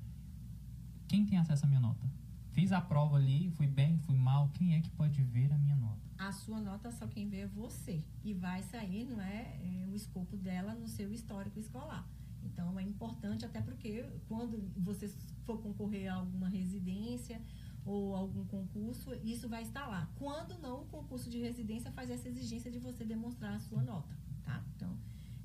Quem 1.07 1.25
tem 1.25 1.38
acesso 1.38 1.66
à 1.66 1.68
minha 1.68 1.81
nota? 1.81 2.11
Fiz 2.51 2.72
a 2.72 2.81
prova 2.81 3.16
ali, 3.16 3.51
fui 3.51 3.66
bem, 3.66 3.99
fui 3.99 4.16
mal, 4.16 4.49
quem 4.55 4.75
é 4.75 4.81
que 4.81 4.90
pode 4.90 5.22
ver 5.22 5.53
a 5.53 5.59
minha 5.59 5.77
nota? 5.77 6.06
A 6.18 6.33
sua 6.33 6.61
nota 6.61 6.90
só 6.90 7.07
quem 7.07 7.29
vê 7.29 7.38
é 7.40 7.46
você. 7.46 8.02
E 8.24 8.33
vai 8.33 8.62
sair, 8.62 9.05
não 9.05 9.20
é, 9.20 9.59
é, 9.62 9.87
o 9.87 9.94
escopo 9.94 10.37
dela 10.37 10.74
no 10.74 10.88
seu 10.88 11.12
histórico 11.12 11.59
escolar. 11.59 12.09
Então 12.42 12.79
é 12.79 12.83
importante, 12.83 13.44
até 13.44 13.61
porque 13.61 14.05
quando 14.29 14.70
você 14.76 15.09
for 15.44 15.61
concorrer 15.61 16.11
a 16.11 16.16
alguma 16.16 16.48
residência 16.48 17.40
ou 17.85 18.14
algum 18.14 18.44
concurso, 18.46 19.14
isso 19.22 19.48
vai 19.48 19.62
estar 19.62 19.87
lá. 19.87 20.11
Quando 20.16 20.59
não, 20.59 20.83
o 20.83 20.87
concurso 20.87 21.29
de 21.29 21.38
residência 21.38 21.90
faz 21.92 22.11
essa 22.11 22.29
exigência 22.29 22.70
de 22.70 22.79
você 22.79 23.05
demonstrar 23.05 23.55
a 23.55 23.61
sua 23.61 23.83
nota, 23.83 24.16
tá? 24.44 24.64
Então, 24.74 24.96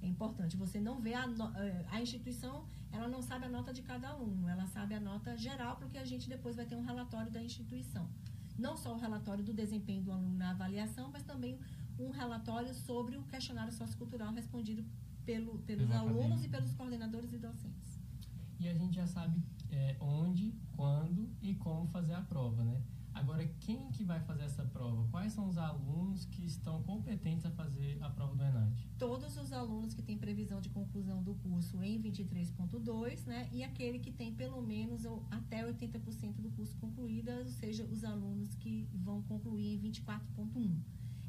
é 0.02 0.08
importante. 0.08 0.58
Você 0.58 0.80
não 0.80 1.00
vê 1.00 1.14
a, 1.14 1.26
eh, 1.58 1.86
a 1.90 2.02
instituição, 2.02 2.66
ela 2.92 3.08
não 3.08 3.22
sabe 3.22 3.46
a 3.46 3.50
nota 3.50 3.72
de 3.72 3.84
cada 3.84 4.10
aluno, 4.10 4.48
ela 4.50 4.66
sabe 4.68 4.96
a 4.96 5.00
nota 5.00 5.38
geral, 5.38 5.76
porque 5.76 5.98
a 5.98 6.06
gente 6.06 6.28
depois 6.28 6.56
vai 6.56 6.66
ter 6.66 6.76
um 6.76 6.82
relatório 6.82 7.32
da 7.32 7.42
instituição. 7.42 8.10
Não 8.62 8.78
só 8.78 8.94
o 8.94 9.00
relatório 9.00 9.44
do 9.44 9.54
desempenho 9.54 10.04
do 10.04 10.12
aluno 10.12 10.38
na 10.38 10.52
avaliação, 10.52 11.10
mas 11.12 11.24
também 11.24 11.60
um 11.98 12.12
relatório 12.12 12.74
sobre 12.74 13.18
o 13.18 13.24
questionário 13.24 13.74
sociocultural 13.74 14.32
respondido 14.32 14.86
pelo, 15.26 15.58
pelos 15.60 15.88
Pelo 15.88 16.00
alunos 16.00 16.46
e 16.46 16.48
pelos 16.48 16.72
coordenadores 16.74 17.34
e 17.34 17.38
docentes. 17.40 18.00
E 18.60 18.70
a 18.70 18.74
gente 18.76 18.96
já 18.96 19.08
sabe 19.08 19.42
é, 19.72 19.98
onde, 20.00 20.54
quando 20.76 21.28
e 21.42 21.56
como 21.56 21.88
fazer 21.88 22.14
a 22.14 22.22
prova, 22.22 22.64
né? 22.64 22.80
Agora, 23.14 23.46
quem 23.60 23.92
que 23.92 24.04
vai 24.04 24.20
fazer 24.22 24.44
essa 24.44 24.64
prova? 24.64 25.08
Quais 25.12 25.34
são 25.34 25.48
os 25.48 25.58
alunos 25.58 26.26
que 26.26 26.46
estão 26.46 26.82
competentes 26.84 27.46
a 27.46 27.52
fazer 27.52 27.98
a 28.02 28.10
prova 28.10 28.36
do 28.36 28.44
ENAD? 28.44 28.92
todos 29.02 29.36
os 29.36 29.52
alunos 29.52 29.96
que 29.96 30.02
têm 30.04 30.16
previsão 30.16 30.62
de 30.62 30.70
conclusão 30.70 31.24
do 31.24 31.34
curso 31.34 31.82
em 31.82 32.00
23.2, 32.00 33.26
né? 33.26 33.50
E 33.52 33.64
aquele 33.64 33.98
que 33.98 34.12
tem 34.12 34.32
pelo 34.32 34.62
menos 34.62 35.06
ou 35.06 35.26
até 35.32 35.66
80% 35.66 36.36
do 36.36 36.52
curso 36.52 36.78
concluído, 36.78 37.32
ou 37.32 37.48
seja, 37.48 37.84
os 37.86 38.04
alunos 38.04 38.54
que 38.54 38.88
vão 38.94 39.24
concluir 39.24 39.74
em 39.74 39.80
24.1. 39.80 40.80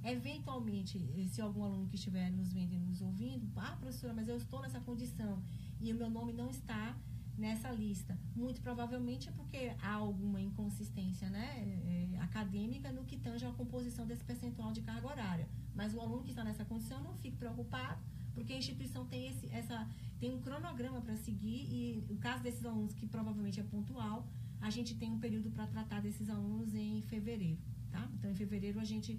Eventualmente, 0.04 0.98
eh, 1.16 1.26
se 1.28 1.40
algum 1.40 1.64
aluno 1.64 1.88
que 1.88 1.96
estiver 1.96 2.30
nos 2.30 2.52
vendo 2.52 2.74
e 2.74 2.78
nos 2.78 3.00
ouvindo, 3.00 3.50
ah, 3.56 3.74
professora, 3.80 4.12
mas 4.12 4.28
eu 4.28 4.36
estou 4.36 4.60
nessa 4.60 4.80
condição 4.80 5.42
e 5.80 5.90
o 5.94 5.96
meu 5.96 6.10
nome 6.10 6.34
não 6.34 6.50
está 6.50 6.94
nessa 7.36 7.70
lista. 7.70 8.18
Muito 8.34 8.60
provavelmente 8.60 9.28
é 9.28 9.32
porque 9.32 9.72
há 9.80 9.94
alguma 9.94 10.40
inconsistência 10.40 11.28
né, 11.30 11.62
eh, 11.64 12.18
acadêmica 12.20 12.92
no 12.92 13.04
que 13.04 13.16
tange 13.16 13.44
a 13.44 13.50
composição 13.52 14.06
desse 14.06 14.24
percentual 14.24 14.72
de 14.72 14.82
carga 14.82 15.06
horária. 15.06 15.48
Mas 15.74 15.94
o 15.94 16.00
aluno 16.00 16.22
que 16.22 16.30
está 16.30 16.44
nessa 16.44 16.64
condição 16.64 17.02
não 17.02 17.14
fique 17.16 17.36
preocupado, 17.36 18.00
porque 18.34 18.52
a 18.52 18.58
instituição 18.58 19.06
tem, 19.06 19.28
esse, 19.28 19.46
essa, 19.50 19.88
tem 20.20 20.32
um 20.32 20.40
cronograma 20.40 21.00
para 21.00 21.16
seguir 21.16 21.66
e 21.70 22.04
o 22.10 22.16
caso 22.16 22.42
desses 22.42 22.64
alunos, 22.64 22.94
que 22.94 23.06
provavelmente 23.06 23.60
é 23.60 23.62
pontual, 23.62 24.26
a 24.60 24.70
gente 24.70 24.94
tem 24.94 25.10
um 25.10 25.18
período 25.18 25.50
para 25.50 25.66
tratar 25.66 26.00
desses 26.00 26.28
alunos 26.30 26.74
em 26.74 27.02
fevereiro. 27.02 27.58
Tá? 27.90 28.08
Então, 28.14 28.30
em 28.30 28.34
fevereiro, 28.34 28.78
a 28.78 28.84
gente 28.84 29.18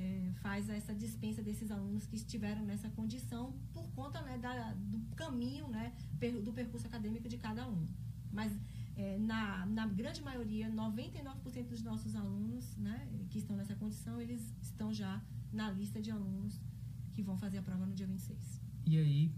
eh, 0.00 0.32
faz 0.42 0.68
essa 0.70 0.94
dispensa 1.04 1.40
desses 1.42 1.70
alunos 1.70 2.06
que 2.06 2.16
estiveram 2.16 2.62
nessa 2.70 2.88
condição 2.98 3.42
por 3.74 3.86
conta 3.98 4.18
né, 4.22 4.38
da, 4.38 4.72
do 4.92 4.98
caminho, 5.22 5.66
né, 5.68 5.92
per- 6.18 6.40
do 6.46 6.52
percurso 6.52 6.86
acadêmico 6.86 7.28
de 7.28 7.36
cada 7.46 7.62
aluno. 7.64 7.88
Mas, 8.32 8.50
eh, 8.96 9.18
na, 9.18 9.66
na 9.66 9.86
grande 9.86 10.22
maioria, 10.22 10.66
99% 10.70 11.68
dos 11.68 11.82
nossos 11.82 12.14
alunos 12.22 12.76
né, 12.76 12.96
que 13.30 13.38
estão 13.38 13.56
nessa 13.56 13.74
condição, 13.74 14.20
eles 14.20 14.42
estão 14.62 14.92
já 14.92 15.20
na 15.52 15.70
lista 15.70 16.00
de 16.00 16.10
alunos 16.10 16.60
que 17.12 17.22
vão 17.22 17.36
fazer 17.36 17.58
a 17.58 17.62
prova 17.62 17.84
no 17.84 17.94
dia 17.94 18.06
26. 18.06 18.60
E 18.86 18.96
aí, 18.98 19.34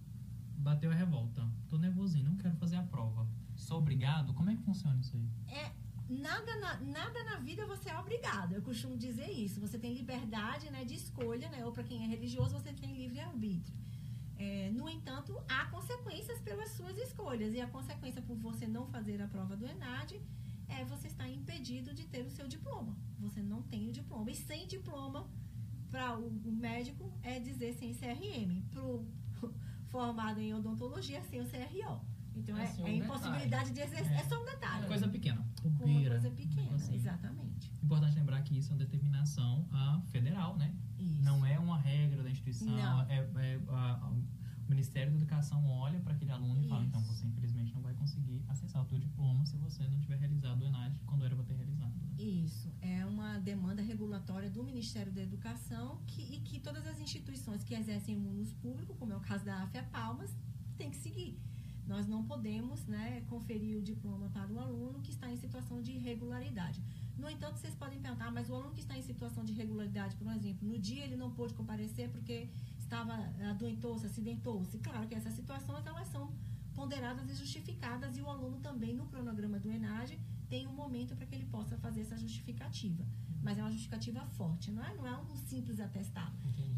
bateu 0.59 0.91
a 0.91 0.95
revolta. 0.95 1.43
Tô 1.69 1.77
nervosinho, 1.79 2.27
não 2.31 2.37
quero 2.37 2.55
fazer 2.57 2.77
a 2.77 2.83
prova. 2.83 3.27
Sou 3.57 3.79
obrigado? 3.79 4.33
Como 4.35 4.51
é 4.51 4.55
que 4.57 4.63
funciona 4.63 4.99
isso 5.01 5.17
aí? 5.17 5.29
É, 5.49 5.73
nada, 6.21 6.57
na, 6.57 6.81
nada 6.81 7.25
na 7.25 7.37
vida 7.37 7.67
você 7.67 7.89
é 7.91 7.99
obrigado. 7.99 8.53
Eu 8.53 8.63
costumo 8.63 8.97
dizer 8.97 9.31
isso. 9.31 9.61
Você 9.61 9.79
tem 9.79 9.95
liberdade 9.95 10.71
né, 10.71 10.85
de 10.85 10.95
escolha, 10.95 11.49
né? 11.51 11.65
Ou 11.65 11.73
para 11.73 11.85
quem 11.85 12.05
é 12.05 12.07
religioso, 12.07 12.59
você 12.59 12.73
tem 12.73 12.93
livre-arbítrio. 12.95 13.75
É, 14.37 14.71
no 14.71 14.89
entanto, 14.89 15.41
há 15.49 15.67
consequências 15.67 16.41
pelas 16.41 16.71
suas 16.71 16.97
escolhas. 16.99 17.55
E 17.55 17.61
a 17.61 17.67
consequência 17.67 18.21
por 18.21 18.37
você 18.37 18.67
não 18.67 18.87
fazer 18.87 19.21
a 19.23 19.29
prova 19.29 19.57
do 19.57 19.67
ENAD 19.67 20.21
é 20.69 20.85
você 20.85 21.09
estar 21.09 21.29
impedido 21.29 21.95
de 21.95 22.07
ter 22.07 22.25
o 22.25 22.31
seu 22.31 22.47
diploma. 22.49 22.97
Você 23.19 23.43
não 23.43 23.63
tem 23.63 23.89
o 23.89 23.93
diploma. 23.93 24.31
E 24.31 24.35
sem 24.35 24.67
diploma, 24.67 25.29
para 25.91 26.19
o, 26.19 26.27
o 26.27 26.53
médico, 26.53 27.13
é 27.23 27.39
dizer 27.39 27.75
sem 27.75 27.95
CRM. 27.95 28.63
Para 28.71 28.83
o 28.83 29.07
formado 29.89 30.41
em 30.41 30.55
odontologia, 30.55 31.23
sem 31.25 31.41
o 31.41 31.47
CRO. 31.49 32.12
Então, 32.35 32.57
É 32.57 32.63
é, 32.63 32.65
assim, 32.65 32.83
um 32.83 32.87
é 32.87 32.97
impossibilidade 32.97 33.71
de 33.73 33.81
exercer. 33.81 34.13
É. 34.13 34.25
só 34.25 34.41
um 34.41 34.45
detalhe 34.45 34.87
Coisa 34.87 35.09
pequena. 35.09 35.47
uma 35.65 35.71
Bobeira. 35.71 36.19
coisa 36.21 36.31
pequena, 36.35 36.75
Assim. 36.75 36.95
exatamente. 36.95 37.73
Importante 37.83 38.15
lembrar 38.17 38.43
que 38.43 38.57
isso 38.57 38.71
é 38.71 38.75
uma 38.75 38.79
determinação 38.85 39.67
ah, 39.73 40.01
federal, 40.07 40.57
né? 40.57 40.75
Isso. 40.99 41.23
Não 41.23 41.45
é 41.45 41.59
uma 41.59 41.79
regra 41.79 42.23
da 42.23 42.31
instituição. 42.31 42.69
Não. 42.69 43.03
É, 43.03 43.19
é- 43.19 43.61
a- 43.69 43.93
a- 44.07 44.11
o 44.11 44.25
Ministério 44.69 45.11
da 45.13 45.19
Educação 45.19 45.67
olha 45.69 46.01
para 46.01 46.15
aquele 46.15 46.31
aluno 46.31 46.61
e 46.63 46.69
fala: 46.69 46.85
então 46.85 47.01
Isso. 47.01 47.15
você 47.15 47.27
infelizmente 47.27 47.75
não 47.75 47.83
vai 47.83 47.93
conseguir 47.95 48.43
acessar 48.49 48.83
o 48.83 48.87
teu 48.87 48.99
diploma 48.99 49.45
se 49.45 49.57
você 49.59 49.87
não 49.89 49.99
tiver 50.01 50.17
realizado 50.17 50.63
o 50.63 50.65
ENAD 50.65 50.99
quando 51.05 51.25
era 51.25 51.35
para 51.35 51.45
ter 51.45 51.55
realizado. 51.55 51.93
né? 51.95 52.03
Isso, 52.19 52.73
é 52.81 53.05
uma 53.05 53.39
demanda 53.39 53.83
regulatória 53.83 54.49
do 54.49 54.63
Ministério 54.63 55.13
da 55.13 55.21
Educação 55.23 56.01
que, 56.07 56.23
e 56.23 56.41
que 56.41 56.61
todas 56.61 56.87
as 56.87 57.01
instituições 57.01 57.63
que 57.65 57.75
exercem 57.75 58.17
o 58.17 58.21
mundo 58.21 58.49
público, 58.63 58.95
como 58.95 59.13
é 59.13 59.17
o 59.17 59.21
caso 59.21 59.45
da 59.45 59.63
AFIA 59.65 59.83
Palmas, 59.85 60.35
tem 60.77 60.89
que 60.91 60.97
seguir. 60.97 61.39
Nós 61.87 62.07
não 62.07 62.25
podemos 62.25 62.87
né, 62.87 63.23
conferir 63.29 63.77
o 63.77 63.83
diploma 63.83 64.29
para 64.31 64.51
o 64.53 64.59
aluno 64.59 65.01
que 65.01 65.11
está 65.11 65.31
em 65.31 65.37
situação 65.37 65.83
de 65.83 65.93
irregularidade. 65.93 66.83
No 67.19 67.29
entanto, 67.29 67.59
vocês 67.59 67.75
podem 67.75 68.01
perguntar, 68.01 68.31
mas 68.31 68.49
o 68.49 68.55
aluno 68.55 68.73
que 68.73 68.81
está 68.81 68.97
em 68.97 69.03
situação 69.03 69.45
de 69.45 69.53
irregularidade, 69.53 70.17
por 70.17 70.27
exemplo, 70.33 70.67
no 70.67 70.79
dia 70.79 71.05
ele 71.05 71.17
não 71.17 71.31
pôde 71.31 71.55
comparecer 71.55 72.09
porque 72.11 72.49
estava 72.79 73.15
adoentou-se, 73.51 74.07
acidentou-se. 74.07 74.79
Claro 74.79 75.07
que 75.07 75.15
essas 75.15 75.35
situações 75.35 75.87
elas 75.87 76.09
são 76.09 76.33
ponderadas 76.75 77.29
e 77.31 77.35
justificadas 77.35 78.17
e 78.17 78.23
o 78.23 78.29
aluno 78.29 78.59
também 78.61 78.95
no 78.95 79.07
cronograma 79.07 79.59
do 79.59 79.71
ENAD 79.71 80.19
tem 80.49 80.67
um 80.67 80.73
momento 80.73 81.15
para 81.17 81.27
que 81.27 81.35
ele 81.35 81.47
possa 81.47 81.77
fazer 81.79 82.03
essa 82.03 82.17
justificativa. 82.17 83.05
Mas 83.43 83.59
é 83.59 83.63
uma 83.63 83.71
justificativa 83.71 84.25
forte, 84.27 84.71
não 84.71 84.85
é, 84.85 84.95
não 84.95 85.07
é 85.07 85.17
um 85.19 85.37
simples 85.37 85.81
atestado. 85.81 86.37
Entendi. 86.45 86.72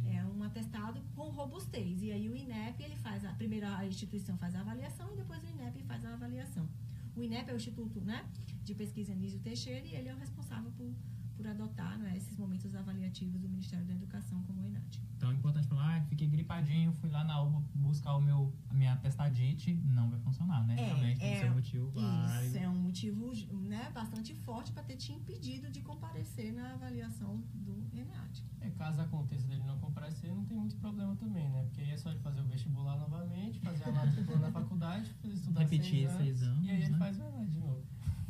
Atestado 0.46 1.02
com 1.14 1.30
robustez. 1.30 2.02
E 2.02 2.12
aí 2.12 2.28
o 2.28 2.36
INEP, 2.36 2.82
ele 2.82 2.96
faz 2.96 3.24
a 3.24 3.32
primeiro 3.32 3.66
a 3.66 3.86
instituição 3.86 4.36
faz 4.36 4.54
a 4.54 4.60
avaliação 4.60 5.12
e 5.12 5.16
depois 5.16 5.42
o 5.42 5.48
INEP 5.48 5.82
faz 5.84 6.04
a 6.04 6.12
avaliação. 6.12 6.68
O 7.16 7.22
INEP 7.22 7.50
é 7.50 7.52
o 7.52 7.56
Instituto 7.56 8.00
né, 8.00 8.26
de 8.62 8.74
Pesquisa 8.74 9.12
Anísio 9.12 9.38
Teixeira 9.40 9.86
e 9.86 9.94
ele 9.94 10.08
é 10.08 10.14
o 10.14 10.18
responsável 10.18 10.70
por, 10.72 10.92
por 11.36 11.46
adotar 11.46 11.98
né, 11.98 12.16
esses 12.16 12.36
momentos 12.36 12.74
avaliativos 12.74 13.40
do 13.40 13.48
Ministério 13.48 13.84
da 13.84 13.94
Educação 13.94 14.42
como 14.44 14.60
o 14.60 14.64
ENAD. 14.64 15.02
Então 15.16 15.30
é 15.30 15.34
importante 15.34 15.66
falar: 15.66 15.96
ah, 15.96 16.02
fiquei 16.02 16.28
gripadinho, 16.28 16.92
fui 16.92 17.10
lá 17.10 17.24
na 17.24 17.40
UBA 17.40 17.62
buscar 17.74 18.16
o 18.16 18.20
meu, 18.20 18.52
a 18.68 18.74
minha 18.74 18.96
testadite. 18.96 19.74
Não 19.84 20.10
vai 20.10 20.18
funcionar, 20.20 20.66
né? 20.66 20.74
É, 20.78 20.86
Realmente 20.86 21.20
tem 21.20 21.30
que 21.30 21.36
é, 21.36 21.40
ser 21.40 21.50
um 21.50 21.54
motivo 21.54 21.90
válido. 21.90 22.46
Isso 22.46 22.58
é 22.58 22.68
um 22.68 22.78
motivo 22.82 23.32
né, 23.52 23.90
bastante 23.92 24.34
forte 24.34 24.72
para 24.72 24.82
ter 24.82 24.96
te 24.96 25.12
impedido 25.12 25.70
de 25.70 25.80
comparecer 25.80 26.52
na 26.52 26.74
avaliação 26.74 27.42
do 27.54 27.86
ENAD. 27.92 28.44
É, 28.60 28.70
caso 28.70 29.00
aconteça 29.00 29.46
dele 29.46 29.62
não 29.64 29.78
comparecer, 29.78 30.32
não 30.34 30.44
tem 30.44 30.56
muito 30.56 30.76
problema 30.76 31.14
também, 31.16 31.48
né? 31.50 31.62
Porque 31.64 31.80
aí 31.80 31.90
é 31.90 31.96
só 31.96 32.10
ele 32.10 32.20
fazer 32.20 32.40
o 32.40 32.44
vestibular 32.44 32.96
novamente, 32.98 33.60
fazer 33.60 33.84
a 33.84 33.92
matrícula 33.92 34.38
na 34.38 34.50
faculdade, 34.52 35.10
fazer 35.22 35.34
estudar 35.34 35.60
Repetir 35.62 36.10
seis 36.10 36.24
seis 36.24 36.42
anos, 36.42 36.64
E 36.66 36.70
aí 36.70 36.82
ele 36.82 36.92
né? 36.92 36.98
faz 36.98 37.16
verdade 37.16 37.50
de 37.50 37.58
novo. 37.60 37.82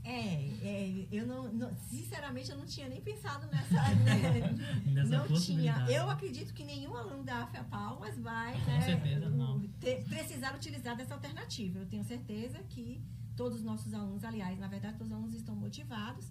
É, 0.04 0.48
é, 0.62 1.08
eu 1.10 1.26
não, 1.26 1.50
não- 1.52 1.74
sinceramente 1.76 2.50
eu 2.50 2.58
não 2.58 2.66
tinha 2.66 2.88
nem 2.88 3.00
pensado 3.00 3.46
nessa, 3.46 3.74
né? 4.04 4.54
Nessa 4.92 5.16
não 5.16 5.26
tinha. 5.40 5.74
Eu 5.88 6.10
acredito 6.10 6.52
que 6.52 6.62
nenhum 6.62 6.94
aluno 6.94 7.22
da 7.24 7.44
AFIA 7.44 7.64
Palmas 7.64 8.18
vai 8.18 8.52
Com 8.60 8.70
né, 8.70 8.80
certeza, 8.82 9.30
não. 9.30 9.60
ter- 9.80 10.04
precisar 10.04 10.54
utilizar 10.54 10.94
dessa 10.96 11.14
alternativa. 11.14 11.78
Eu 11.78 11.86
tenho 11.86 12.04
certeza 12.04 12.58
que 12.68 13.02
todos 13.34 13.58
os 13.58 13.64
nossos 13.64 13.94
alunos, 13.94 14.24
aliás, 14.24 14.58
na 14.58 14.68
verdade, 14.68 14.98
todos 14.98 15.10
os 15.10 15.16
alunos 15.16 15.34
estão 15.34 15.56
motivados, 15.56 16.30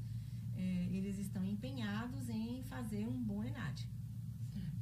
é, 0.55 0.88
eles 0.91 1.17
estão 1.17 1.43
empenhados 1.43 2.29
em 2.29 2.62
fazer 2.63 3.07
um 3.07 3.19
bom 3.23 3.43
ENAD. 3.43 3.88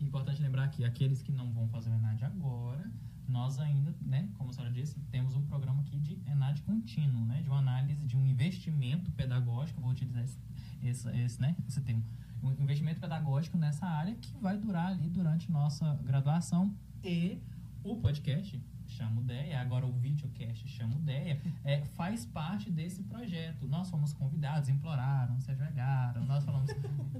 Importante 0.01 0.41
lembrar 0.41 0.67
que 0.67 0.83
aqueles 0.83 1.21
que 1.21 1.31
não 1.31 1.49
vão 1.53 1.67
fazer 1.69 1.89
o 1.89 1.93
ENAD 1.93 2.25
agora, 2.25 2.91
nós 3.31 3.59
ainda, 3.59 3.95
né, 4.01 4.29
como 4.37 4.49
a 4.49 4.53
senhora 4.53 4.71
disse, 4.71 4.99
temos 5.11 5.35
um 5.35 5.41
programa 5.43 5.81
aqui 5.81 5.97
de 5.99 6.19
ENAD 6.27 6.61
contínuo, 6.63 7.25
né, 7.25 7.41
de 7.41 7.49
uma 7.49 7.59
análise 7.59 8.05
de 8.05 8.15
um 8.15 8.25
investimento 8.27 9.11
pedagógico, 9.11 9.81
vou 9.81 9.91
utilizar 9.91 10.23
esse, 10.23 10.37
esse, 10.83 11.09
esse, 11.17 11.41
né, 11.41 11.55
esse 11.67 11.81
termo, 11.81 12.03
um 12.43 12.51
investimento 12.51 12.99
pedagógico 12.99 13.57
nessa 13.57 13.85
área 13.85 14.15
que 14.15 14.35
vai 14.37 14.57
durar 14.57 14.87
ali 14.87 15.09
durante 15.09 15.51
nossa 15.51 15.95
graduação 16.03 16.75
e 17.03 17.39
o 17.83 17.95
podcast 17.95 18.61
Chama 18.91 19.21
Ideia, 19.21 19.61
agora 19.61 19.85
o 19.85 19.91
videocast 19.93 20.67
Chama 20.67 20.95
Ideia, 20.95 21.41
é, 21.63 21.81
faz 21.95 22.25
parte 22.25 22.69
desse 22.69 23.01
projeto. 23.03 23.65
Nós 23.67 23.89
fomos 23.89 24.11
convidados, 24.13 24.67
imploraram, 24.69 25.39
se 25.39 25.49
ajoelharam, 25.51 26.25
nós 26.25 26.43
falamos, 26.43 26.69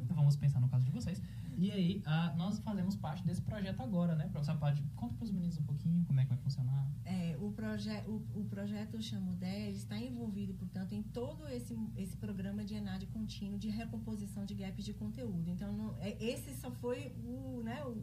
vamos 0.09 0.35
pensar 0.35 0.59
no 0.59 0.67
caso 0.67 0.85
de 0.85 0.91
vocês. 0.91 1.21
E 1.57 1.71
aí, 1.71 2.01
ah, 2.05 2.33
nós 2.37 2.59
fazemos 2.59 2.95
parte 2.95 3.23
desse 3.23 3.41
projeto 3.41 3.81
agora, 3.81 4.15
né? 4.15 4.27
Professor 4.29 4.57
Pode, 4.57 4.81
conta 4.95 5.15
para 5.15 5.23
os 5.25 5.31
meninos 5.31 5.57
um 5.57 5.63
pouquinho 5.63 6.03
como 6.05 6.19
é 6.19 6.23
que 6.23 6.29
vai 6.29 6.37
funcionar. 6.37 6.87
É, 7.03 7.37
o, 7.39 7.51
proje 7.51 7.89
o, 8.07 8.23
o 8.39 8.45
projeto 8.45 9.01
Chamo 9.01 9.33
10 9.33 9.77
está 9.77 9.97
envolvido, 9.97 10.53
portanto, 10.53 10.93
em 10.93 11.03
todo 11.03 11.47
esse, 11.49 11.77
esse 11.97 12.15
programa 12.17 12.63
de 12.63 12.75
ENAD 12.75 13.05
contínuo 13.07 13.59
de 13.59 13.69
recomposição 13.69 14.45
de 14.45 14.53
gaps 14.55 14.85
de 14.85 14.93
conteúdo. 14.93 15.49
Então, 15.49 15.73
não- 15.73 15.95
é, 15.99 16.15
esse 16.23 16.53
só 16.55 16.71
foi 16.71 17.13
o, 17.23 17.61
né, 17.63 17.83
o, 17.85 17.95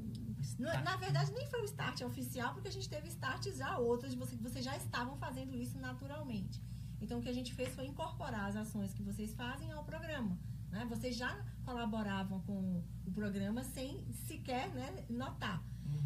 na, 0.59 0.83
na 0.83 0.97
verdade, 0.97 1.33
nem 1.33 1.47
foi 1.47 1.63
o 1.63 1.65
start 1.65 2.03
oficial, 2.03 2.53
porque 2.53 2.69
a 2.69 2.73
gente 2.73 2.89
teve 2.89 3.09
starts 3.09 3.57
já 3.57 3.79
outros, 3.79 4.15
você, 4.15 4.37
vocês 4.37 4.65
já 4.65 4.77
estavam 4.77 5.17
fazendo 5.17 5.55
isso 5.57 5.79
naturalmente. 5.79 6.61
Então, 7.01 7.19
o 7.19 7.23
que 7.23 7.29
a 7.29 7.33
gente 7.33 7.55
fez 7.55 7.75
foi 7.75 7.87
incorporar 7.87 8.47
as 8.47 8.57
ações 8.57 8.93
que 8.93 9.03
vocês 9.03 9.33
fazem 9.35 9.71
ao 9.73 9.85
programa. 9.85 10.37
Né? 10.71 10.85
Vocês 10.89 11.17
já 11.17 11.45
colaboravam 11.65 12.41
com 12.43 12.83
o 13.07 13.11
programa 13.13 13.63
sem 13.65 14.05
sequer 14.27 14.69
né, 14.75 15.05
notar. 15.09 15.63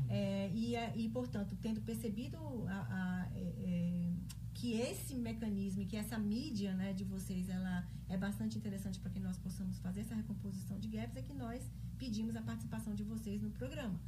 É, 0.09 0.51
e, 0.55 0.77
a- 0.77 0.95
e, 0.97 1.09
portanto, 1.09 1.57
tendo 1.61 1.81
percebido 1.81 2.37
a- 2.69 2.87
a- 2.91 3.29
é, 3.35 3.41
é, 3.41 4.13
que 4.55 4.75
esse 4.75 5.15
mecanismo, 5.17 5.85
que 5.87 5.97
essa 5.97 6.17
mídia 6.19 6.75
né, 6.75 6.93
de 6.93 7.03
vocês, 7.05 7.49
ela 7.49 7.85
é 8.09 8.17
bastante 8.17 8.57
interessante 8.59 9.01
para 9.01 9.11
que 9.11 9.19
nós 9.19 9.39
possamos 9.39 9.79
fazer 9.81 10.01
essa 10.03 10.15
recomposição 10.15 10.79
de 10.79 10.89
gaps, 10.89 11.17
é 11.17 11.23
que 11.23 11.33
nós 11.35 11.63
pedimos 11.99 12.37
a 12.37 12.43
participação 12.43 12.95
de 12.95 13.03
vocês 13.03 13.43
no 13.43 13.51
programa. 13.51 13.99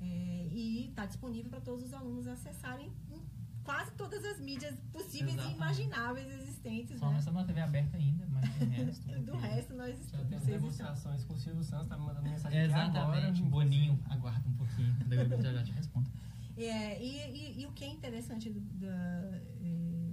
É, 0.00 0.48
e 0.50 0.88
está 0.88 1.06
disponível 1.06 1.50
para 1.50 1.60
todos 1.60 1.84
os 1.84 1.94
alunos 1.94 2.26
acessarem 2.26 2.90
em 3.10 3.20
quase 3.64 3.92
todas 3.92 4.24
as 4.24 4.40
mídias 4.40 4.74
possíveis 4.92 5.34
Exatamente. 5.34 5.52
e 5.52 5.56
imagináveis 5.56 6.26
existentes. 6.40 6.98
Só 6.98 7.06
né? 7.06 7.12
não 7.12 7.18
estamos 7.18 7.40
na 7.40 7.46
TV 7.46 7.60
aberta 7.60 7.96
ainda, 7.96 8.26
mas 8.30 8.44
o 8.60 8.64
resto. 8.64 9.02
Do 9.22 9.36
resto, 9.36 9.74
nós 9.74 9.94
Já 9.96 10.02
estamos. 10.02 10.28
temos 10.28 10.42
vocês 10.42 10.42
estão. 10.42 10.60
negociações 10.60 11.24
com 11.24 11.34
o 11.34 11.38
Silvio 11.38 11.62
Santos, 11.64 11.88
tá 11.88 11.96
me 11.96 12.04
mandando 12.04 12.28
mensagem 12.28 12.60
aqui 12.60 12.72
agora. 12.72 12.88
Exatamente, 12.88 13.26
inclusive. 13.42 13.50
Boninho, 13.50 14.00
aguarda 14.10 14.48
um 14.48 14.54
pouquinho, 14.54 14.92
daqui 15.06 15.22
a 15.22 15.28
pouco 15.28 15.42
já 15.44 15.52
já 15.52 15.62
te 15.62 15.72
respondo. 15.72 16.10
É, 16.56 17.02
e, 17.02 17.16
e- 17.30 17.60
e 17.62 17.66
o 17.66 17.72
que 17.72 17.84
é 17.84 17.88
interessante 17.88 18.50
do- 18.50 18.60
da, 18.60 19.40
é, 19.60 20.12